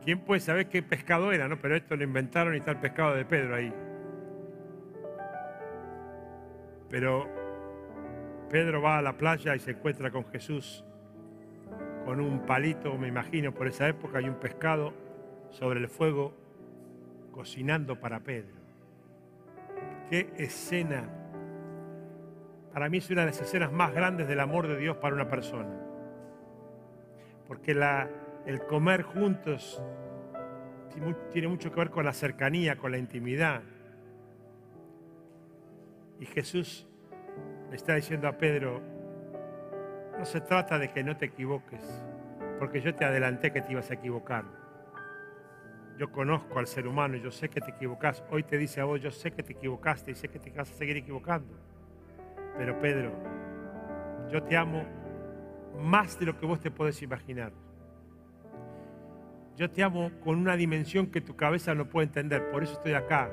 ¿Quién 0.02 0.20
puede 0.20 0.40
saber 0.40 0.70
qué 0.70 0.82
pescado 0.82 1.32
era? 1.32 1.46
No? 1.46 1.58
Pero 1.58 1.76
esto 1.76 1.94
lo 1.94 2.04
inventaron 2.04 2.54
y 2.54 2.60
está 2.60 2.70
el 2.70 2.78
pescado 2.78 3.16
de 3.16 3.26
Pedro 3.26 3.54
ahí. 3.54 3.70
Pero 6.88 7.28
Pedro 8.48 8.80
va 8.80 8.96
a 8.96 9.02
la 9.02 9.12
playa 9.18 9.54
y 9.54 9.58
se 9.58 9.72
encuentra 9.72 10.10
con 10.10 10.24
Jesús 10.30 10.86
con 12.04 12.20
un 12.20 12.40
palito, 12.46 12.96
me 12.96 13.08
imagino, 13.08 13.52
por 13.52 13.66
esa 13.66 13.88
época, 13.88 14.20
y 14.20 14.28
un 14.28 14.36
pescado 14.36 14.92
sobre 15.50 15.80
el 15.80 15.88
fuego 15.88 16.34
cocinando 17.32 17.98
para 17.98 18.20
Pedro. 18.20 18.54
Qué 20.08 20.32
escena. 20.36 21.08
Para 22.72 22.88
mí 22.88 22.98
es 22.98 23.10
una 23.10 23.22
de 23.22 23.28
las 23.28 23.40
escenas 23.40 23.72
más 23.72 23.92
grandes 23.92 24.28
del 24.28 24.40
amor 24.40 24.66
de 24.68 24.76
Dios 24.76 24.96
para 24.96 25.14
una 25.14 25.28
persona. 25.28 25.76
Porque 27.46 27.74
la, 27.74 28.08
el 28.46 28.60
comer 28.66 29.02
juntos 29.02 29.82
tiene 31.32 31.48
mucho 31.48 31.70
que 31.70 31.76
ver 31.76 31.90
con 31.90 32.04
la 32.04 32.12
cercanía, 32.12 32.76
con 32.76 32.92
la 32.92 32.98
intimidad. 32.98 33.62
Y 36.18 36.26
Jesús 36.26 36.86
le 37.70 37.76
está 37.76 37.94
diciendo 37.94 38.28
a 38.28 38.36
Pedro, 38.36 38.82
no 40.20 40.26
se 40.26 40.42
trata 40.42 40.78
de 40.78 40.90
que 40.90 41.02
no 41.02 41.16
te 41.16 41.24
equivoques, 41.24 41.80
porque 42.58 42.82
yo 42.82 42.94
te 42.94 43.06
adelanté 43.06 43.54
que 43.54 43.62
te 43.62 43.72
ibas 43.72 43.90
a 43.90 43.94
equivocar. 43.94 44.44
Yo 45.96 46.12
conozco 46.12 46.58
al 46.58 46.66
ser 46.66 46.86
humano 46.86 47.16
y 47.16 47.22
yo 47.22 47.30
sé 47.30 47.48
que 47.48 47.62
te 47.62 47.70
equivocas. 47.70 48.22
Hoy 48.30 48.42
te 48.42 48.58
dice 48.58 48.82
a 48.82 48.84
vos, 48.84 49.00
yo 49.00 49.10
sé 49.10 49.30
que 49.30 49.42
te 49.42 49.54
equivocaste 49.54 50.10
y 50.10 50.14
sé 50.14 50.28
que 50.28 50.38
te 50.38 50.50
vas 50.50 50.70
a 50.70 50.74
seguir 50.74 50.98
equivocando. 50.98 51.54
Pero 52.58 52.78
Pedro, 52.80 53.12
yo 54.30 54.42
te 54.42 54.58
amo 54.58 54.84
más 55.80 56.18
de 56.18 56.26
lo 56.26 56.38
que 56.38 56.44
vos 56.44 56.60
te 56.60 56.70
podés 56.70 57.00
imaginar. 57.00 57.52
Yo 59.56 59.70
te 59.70 59.82
amo 59.82 60.10
con 60.22 60.36
una 60.36 60.54
dimensión 60.54 61.06
que 61.06 61.22
tu 61.22 61.34
cabeza 61.34 61.74
no 61.74 61.86
puede 61.86 62.08
entender. 62.08 62.50
Por 62.50 62.62
eso 62.62 62.74
estoy 62.74 62.92
acá. 62.92 63.30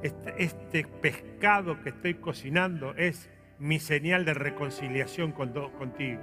Este, 0.00 0.42
este 0.42 0.86
pescado 0.86 1.82
que 1.82 1.90
estoy 1.90 2.14
cocinando 2.14 2.94
es 2.94 3.28
mi 3.58 3.78
señal 3.78 4.24
de 4.24 4.34
reconciliación 4.34 5.32
contigo. 5.32 6.20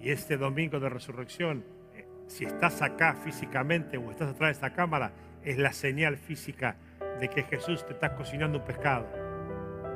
Y 0.00 0.10
este 0.10 0.36
domingo 0.36 0.80
de 0.80 0.88
resurrección, 0.88 1.64
eh, 1.94 2.06
si 2.26 2.44
estás 2.44 2.82
acá 2.82 3.14
físicamente 3.14 3.98
o 3.98 4.10
estás 4.10 4.30
atrás 4.30 4.48
de 4.48 4.52
esta 4.52 4.72
cámara, 4.72 5.12
es 5.44 5.58
la 5.58 5.72
señal 5.72 6.16
física 6.16 6.76
de 7.20 7.28
que 7.28 7.42
Jesús 7.44 7.84
te 7.86 7.92
está 7.92 8.14
cocinando 8.14 8.58
un 8.58 8.64
pescado, 8.64 9.06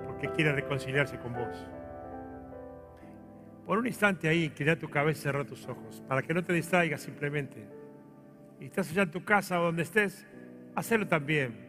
porque 0.06 0.28
quiere 0.30 0.52
reconciliarse 0.52 1.18
con 1.18 1.32
vos. 1.32 1.66
Por 3.66 3.78
un 3.78 3.86
instante 3.86 4.28
ahí, 4.28 4.44
inclina 4.44 4.76
tu 4.76 4.90
cabeza 4.90 5.20
y 5.20 5.22
cerra 5.22 5.44
tus 5.44 5.66
ojos, 5.68 6.02
para 6.06 6.22
que 6.22 6.34
no 6.34 6.44
te 6.44 6.52
distraigas 6.52 7.00
simplemente. 7.00 7.66
Y 8.60 8.66
estás 8.66 8.90
allá 8.90 9.02
en 9.02 9.10
tu 9.10 9.24
casa 9.24 9.58
o 9.60 9.64
donde 9.64 9.82
estés, 9.82 10.26
hazlo 10.74 11.06
también. 11.06 11.63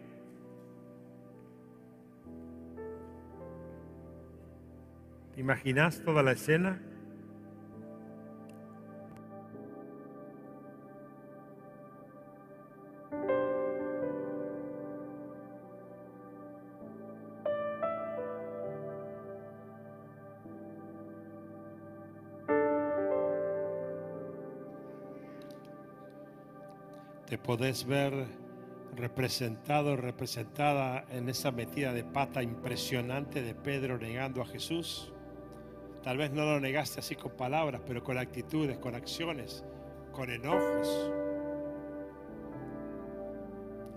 ¿Te 5.35 5.41
imaginas 5.41 6.01
toda 6.01 6.23
la 6.23 6.31
escena? 6.31 6.81
Te 27.27 27.37
podés 27.37 27.85
ver 27.85 28.13
representado, 28.95 29.97
representada 29.97 31.03
en 31.09 31.27
esa 31.27 31.51
metida 31.51 31.91
de 31.91 32.05
pata 32.05 32.41
impresionante 32.41 33.41
de 33.41 33.53
Pedro 33.53 33.97
negando 33.97 34.41
a 34.41 34.45
Jesús. 34.45 35.11
Tal 36.05 36.17
vez 36.17 36.31
no 36.31 36.45
lo 36.45 36.59
negaste 36.59 36.99
así 36.99 37.15
con 37.15 37.31
palabras, 37.31 37.81
pero 37.83 38.03
con 38.03 38.19
actitudes, 38.19 38.77
con 38.77 38.93
acciones, 38.93 39.63
con 40.11 40.29
enojos, 40.29 41.11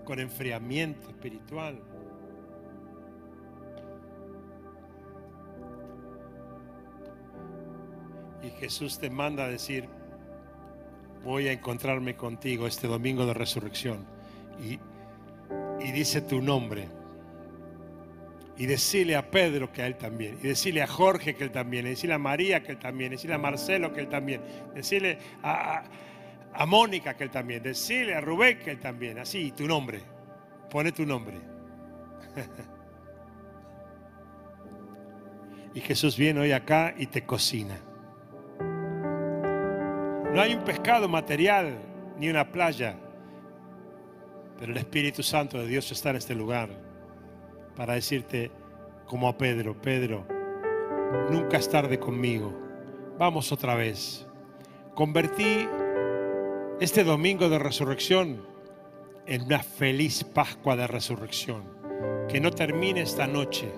con 0.05 0.19
enfriamiento 0.19 1.07
espiritual. 1.09 1.79
Y 8.41 8.49
Jesús 8.59 8.97
te 8.97 9.11
manda 9.11 9.45
a 9.45 9.47
decir, 9.47 9.87
voy 11.23 11.47
a 11.47 11.51
encontrarme 11.51 12.15
contigo 12.15 12.65
este 12.65 12.87
domingo 12.87 13.27
de 13.27 13.35
resurrección. 13.35 14.03
Y, 14.59 14.79
y 15.79 15.91
dice 15.91 16.21
tu 16.21 16.41
nombre 16.41 16.98
y 18.59 18.65
decirle 18.65 19.15
a 19.15 19.31
Pedro 19.31 19.71
que 19.71 19.81
a 19.81 19.87
él 19.87 19.95
también, 19.95 20.37
y 20.43 20.49
decirle 20.49 20.81
a 20.81 20.87
Jorge 20.87 21.33
que 21.33 21.45
él 21.45 21.51
también, 21.51 21.87
y 21.87 21.91
decirle 21.91 22.15
a 22.15 22.19
María 22.19 22.61
que 22.61 22.73
él 22.73 22.77
también, 22.77 23.13
y 23.13 23.15
decirle 23.15 23.35
a 23.35 23.39
Marcelo 23.39 23.93
que 23.93 24.01
él 24.01 24.09
también, 24.09 24.41
decirle 24.75 25.17
a, 25.41 25.85
a, 26.53 26.65
Mónica 26.65 27.15
que 27.15 27.23
él 27.23 27.29
también, 27.29 27.63
decirle 27.63 28.15
a 28.15 28.19
Rubén 28.19 28.59
que 28.59 28.71
él 28.71 28.79
también, 28.81 29.17
así, 29.17 29.53
tu 29.53 29.65
nombre, 29.65 30.01
pone 30.69 30.91
tu 30.91 31.05
nombre. 31.05 31.37
y 35.73 35.79
Jesús 35.79 36.17
viene 36.17 36.41
hoy 36.41 36.51
acá 36.51 36.93
y 36.97 37.05
te 37.05 37.25
cocina. 37.25 37.79
No 40.33 40.41
hay 40.41 40.53
un 40.53 40.65
pescado 40.65 41.07
material 41.07 41.77
ni 42.17 42.29
una 42.29 42.51
playa, 42.51 42.97
pero 44.59 44.73
el 44.73 44.77
Espíritu 44.77 45.23
Santo 45.23 45.59
de 45.59 45.67
Dios 45.67 45.89
está 45.93 46.09
en 46.09 46.17
este 46.17 46.35
lugar 46.35 46.88
para 47.79 47.93
decirte, 47.93 48.51
como 49.05 49.29
a 49.29 49.37
Pedro, 49.37 49.73
Pedro, 49.81 50.27
nunca 51.31 51.55
es 51.55 51.69
tarde 51.69 51.97
conmigo. 51.97 52.53
Vamos 53.17 53.53
otra 53.53 53.73
vez. 53.73 54.27
Convertí 54.95 55.65
este 56.81 57.05
domingo 57.05 57.47
de 57.47 57.57
resurrección 57.57 58.45
en 59.25 59.43
una 59.43 59.63
feliz 59.63 60.25
Pascua 60.25 60.75
de 60.75 60.87
resurrección. 60.87 61.63
Que 62.27 62.41
no 62.41 62.51
termine 62.51 62.99
esta 62.99 63.27
noche, 63.27 63.71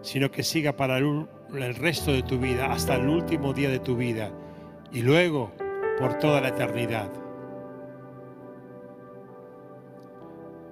sino 0.00 0.30
que 0.30 0.44
siga 0.44 0.76
para 0.76 0.98
el, 0.98 1.26
resto 1.74 2.12
de 2.12 2.22
tu 2.22 2.38
vida, 2.38 2.70
hasta 2.70 2.94
el 2.94 3.08
último 3.08 3.52
día 3.52 3.68
de 3.68 3.80
tu 3.80 3.96
vida 3.96 4.30
y 4.92 5.02
luego 5.02 5.50
por 5.98 6.18
toda 6.20 6.40
la 6.40 6.50
eternidad. 6.50 7.10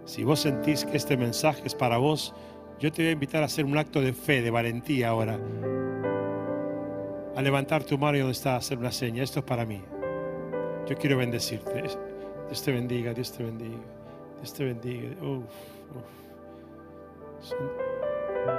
Si 0.04 0.22
vos 0.22 0.40
sentís 0.40 0.84
que 0.84 0.96
este 0.96 1.16
mensaje 1.16 1.62
es 1.64 1.74
para 1.74 1.96
vos, 1.96 2.34
yo 2.82 2.90
te 2.90 3.02
voy 3.02 3.10
a 3.10 3.12
invitar 3.12 3.42
a 3.44 3.46
hacer 3.46 3.64
un 3.64 3.78
acto 3.78 4.00
de 4.00 4.12
fe, 4.12 4.42
de 4.42 4.50
valentía 4.50 5.10
ahora. 5.10 5.38
A 7.36 7.40
levantar 7.40 7.84
tu 7.84 7.96
mano 7.96 8.16
y 8.16 8.20
donde 8.20 8.32
está, 8.32 8.54
a 8.54 8.56
hacer 8.56 8.76
una 8.76 8.90
seña. 8.90 9.22
Esto 9.22 9.38
es 9.38 9.44
para 9.44 9.64
mí. 9.64 9.80
Yo 10.88 10.96
quiero 10.96 11.16
bendecirte. 11.16 11.80
Dios 11.80 12.62
te 12.64 12.72
bendiga, 12.72 13.14
Dios 13.14 13.30
te 13.30 13.44
bendiga. 13.44 13.78
Dios 14.38 14.52
te 14.52 14.64
bendiga. 14.64 15.14
Son 15.20 15.46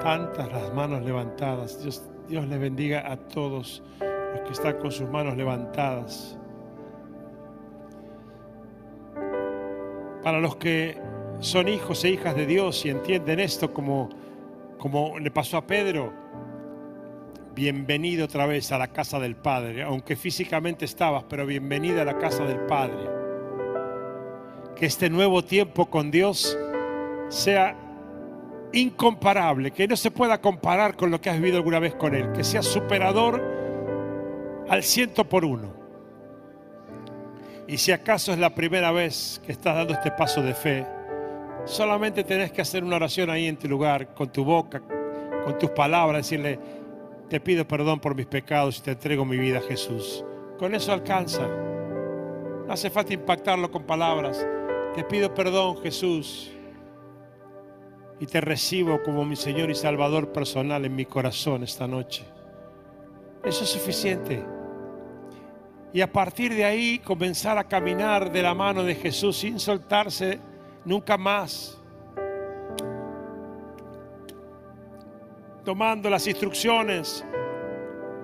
tantas 0.01 0.49
las 0.53 0.73
manos 0.73 1.03
levantadas. 1.03 1.83
Dios, 1.83 2.01
Dios 2.29 2.47
les 2.47 2.59
bendiga 2.61 3.11
a 3.11 3.17
todos 3.17 3.83
los 3.99 4.41
que 4.47 4.53
están 4.53 4.77
con 4.77 4.89
sus 4.89 5.09
manos 5.09 5.35
levantadas. 5.35 6.37
Para 10.23 10.39
los 10.39 10.55
que 10.55 10.97
son 11.43 11.67
hijos 11.67 12.05
e 12.05 12.09
hijas 12.09 12.35
de 12.37 12.45
Dios 12.45 12.85
y 12.85 12.89
entienden 12.89 13.41
esto 13.41 13.73
como, 13.73 14.07
como 14.77 15.19
le 15.19 15.29
pasó 15.29 15.57
a 15.57 15.67
Pedro, 15.67 16.13
bienvenido 17.53 18.25
otra 18.25 18.45
vez 18.45 18.71
a 18.71 18.77
la 18.77 18.87
casa 18.87 19.19
del 19.19 19.35
Padre, 19.35 19.83
aunque 19.83 20.15
físicamente 20.15 20.85
estabas, 20.85 21.25
pero 21.27 21.45
bienvenido 21.45 22.01
a 22.01 22.05
la 22.05 22.17
casa 22.17 22.45
del 22.45 22.61
Padre. 22.61 23.09
Que 24.77 24.85
este 24.85 25.09
nuevo 25.09 25.43
tiempo 25.43 25.87
con 25.87 26.11
Dios 26.11 26.57
sea 27.27 27.75
incomparable, 28.71 29.71
que 29.71 29.85
no 29.85 29.97
se 29.97 30.11
pueda 30.11 30.39
comparar 30.39 30.95
con 30.95 31.11
lo 31.11 31.19
que 31.19 31.29
has 31.29 31.35
vivido 31.35 31.57
alguna 31.57 31.79
vez 31.79 31.93
con 31.95 32.15
Él, 32.15 32.31
que 32.31 32.45
sea 32.45 32.63
superador 32.63 33.43
al 34.69 34.81
ciento 34.81 35.27
por 35.27 35.43
uno. 35.43 35.73
Y 37.67 37.77
si 37.79 37.91
acaso 37.91 38.31
es 38.31 38.39
la 38.39 38.55
primera 38.55 38.93
vez 38.93 39.41
que 39.45 39.51
estás 39.51 39.75
dando 39.75 39.93
este 39.93 40.11
paso 40.11 40.41
de 40.41 40.53
fe, 40.53 40.87
solamente 41.65 42.23
tenés 42.23 42.51
que 42.51 42.61
hacer 42.61 42.83
una 42.83 42.97
oración 42.97 43.29
ahí 43.29 43.47
en 43.47 43.57
tu 43.57 43.67
lugar, 43.67 44.13
con 44.13 44.31
tu 44.31 44.43
boca, 44.43 44.81
con 45.43 45.57
tus 45.57 45.69
palabras, 45.71 46.23
decirle, 46.29 46.59
te 47.29 47.39
pido 47.39 47.67
perdón 47.67 47.99
por 47.99 48.15
mis 48.15 48.25
pecados 48.25 48.79
y 48.79 48.81
te 48.81 48.91
entrego 48.91 49.25
mi 49.25 49.37
vida 49.37 49.59
a 49.59 49.61
Jesús. 49.61 50.23
Con 50.57 50.75
eso 50.75 50.93
alcanza. 50.93 51.47
No 51.47 52.71
hace 52.71 52.89
falta 52.89 53.13
impactarlo 53.13 53.71
con 53.71 53.83
palabras. 53.83 54.45
Te 54.95 55.03
pido 55.03 55.33
perdón, 55.33 55.77
Jesús. 55.81 56.51
Y 58.19 58.25
te 58.25 58.39
recibo 58.39 59.01
como 59.01 59.25
mi 59.25 59.35
Señor 59.35 59.69
y 59.69 59.75
Salvador 59.75 60.31
personal 60.31 60.85
en 60.85 60.95
mi 60.95 61.05
corazón 61.05 61.63
esta 61.63 61.87
noche. 61.87 62.23
Eso 63.43 63.63
es 63.63 63.69
suficiente. 63.71 64.43
Y 65.91 66.01
a 66.01 66.11
partir 66.11 66.53
de 66.53 66.65
ahí 66.65 66.99
comenzar 66.99 67.57
a 67.57 67.65
caminar 67.65 68.31
de 68.31 68.41
la 68.41 68.53
mano 68.53 68.83
de 68.83 68.95
Jesús 68.95 69.37
sin 69.37 69.59
soltarse 69.59 70.39
nunca 70.85 71.17
más. 71.17 71.83
tomando 75.63 76.09
las 76.09 76.27
instrucciones 76.27 77.23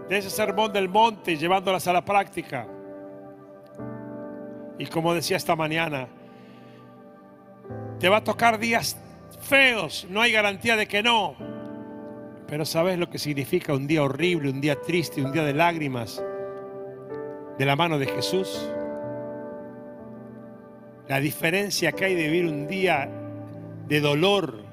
de 0.08 0.18
ese 0.18 0.30
sermón 0.30 0.72
del 0.74 0.90
monte 0.90 1.34
y 1.34 1.38
llevándolas 1.38 1.88
a 1.88 1.94
la 1.94 2.04
práctica. 2.04 2.68
Y 4.78 4.86
como 4.88 5.14
decía 5.14 5.38
esta 5.38 5.56
mañana, 5.56 6.08
te 8.00 8.10
va 8.10 8.18
a 8.18 8.24
tocar 8.24 8.60
días 8.60 8.98
feos, 9.42 10.08
no 10.10 10.22
hay 10.22 10.32
garantía 10.32 10.76
de 10.76 10.88
que 10.88 11.04
no. 11.04 11.36
Pero 12.48 12.66
¿sabes 12.66 12.98
lo 12.98 13.10
que 13.10 13.20
significa 13.20 13.74
un 13.74 13.86
día 13.88 14.04
horrible, 14.04 14.50
un 14.50 14.62
día 14.62 14.80
triste, 14.82 15.24
un 15.24 15.32
día 15.32 15.44
de 15.44 15.54
lágrimas 15.54 16.24
de 17.58 17.66
la 17.66 17.76
mano 17.76 18.00
de 18.00 18.08
Jesús? 18.08 18.70
La 21.10 21.20
diferencia 21.20 21.92
que 21.92 22.06
hay 22.06 22.14
de 22.14 22.28
vivir 22.28 22.46
un 22.46 22.68
día 22.68 23.10
de 23.88 24.00
dolor 24.00 24.64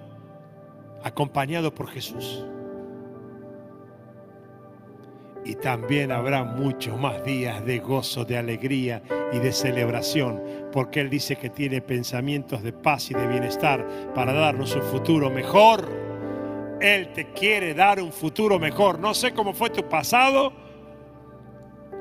acompañado 1.03 1.75
por 1.75 1.89
Jesús 1.89 2.45
y 5.47 5.55
también 5.55 6.13
habrá 6.13 6.45
muchos 6.45 7.01
más 7.01 7.25
días 7.25 7.65
de 7.65 7.79
gozo, 7.79 8.27
de 8.27 8.37
alegría 8.37 9.03
y 9.33 9.39
de 9.39 9.51
celebración, 9.51 10.43
porque 10.73 11.01
Él 11.01 11.09
dice 11.09 11.37
que 11.37 11.49
tiene 11.49 11.81
pensamientos 11.81 12.63
de 12.63 12.75
paz 12.75 13.11
y 13.11 13.15
de 13.15 13.27
bienestar 13.29 14.13
para 14.15 14.35
darnos 14.35 14.77
un 14.77 14.83
futuro 14.83 15.31
mejor. 15.31 15.89
Él 16.83 17.15
te 17.15 17.33
quiere 17.33 17.73
dar 17.73 17.99
un 18.03 18.13
futuro 18.13 18.59
mejor. 18.59 18.99
No 18.99 19.15
sé 19.15 19.33
cómo 19.33 19.55
fue 19.55 19.71
tu 19.71 19.89
pasado. 19.89 20.53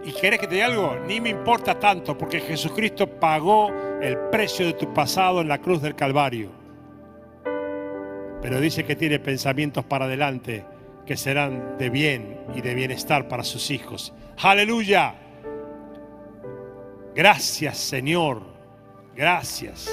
¿Y 0.04 0.12
querés 0.12 0.40
que 0.40 0.48
te 0.48 0.56
diga 0.56 0.68
algo? 0.68 0.98
Ni 1.08 1.22
me 1.22 1.30
importa 1.30 1.80
tanto, 1.80 2.18
porque 2.18 2.40
Jesucristo 2.40 3.08
pagó 3.08 3.72
el 4.06 4.18
precio 4.30 4.68
de 4.68 4.74
tu 4.74 4.94
pasado 4.94 5.42
en 5.42 5.48
la 5.48 5.58
cruz 5.58 5.82
del 5.82 5.96
Calvario. 5.96 6.52
Pero 8.42 8.62
dice 8.62 8.86
que 8.86 8.96
tiene 8.96 9.18
pensamientos 9.18 9.84
para 9.84 10.06
adelante 10.06 10.64
que 11.08 11.18
serán 11.18 11.78
de 11.80 11.90
bien 11.90 12.40
y 12.56 12.62
de 12.62 12.76
bienestar 12.76 13.28
para 13.28 13.44
sus 13.44 13.72
hijos. 13.72 14.14
Aleluya. 14.42 15.16
Gracias 17.16 17.78
Señor. 17.78 18.44
Gracias. 19.16 19.90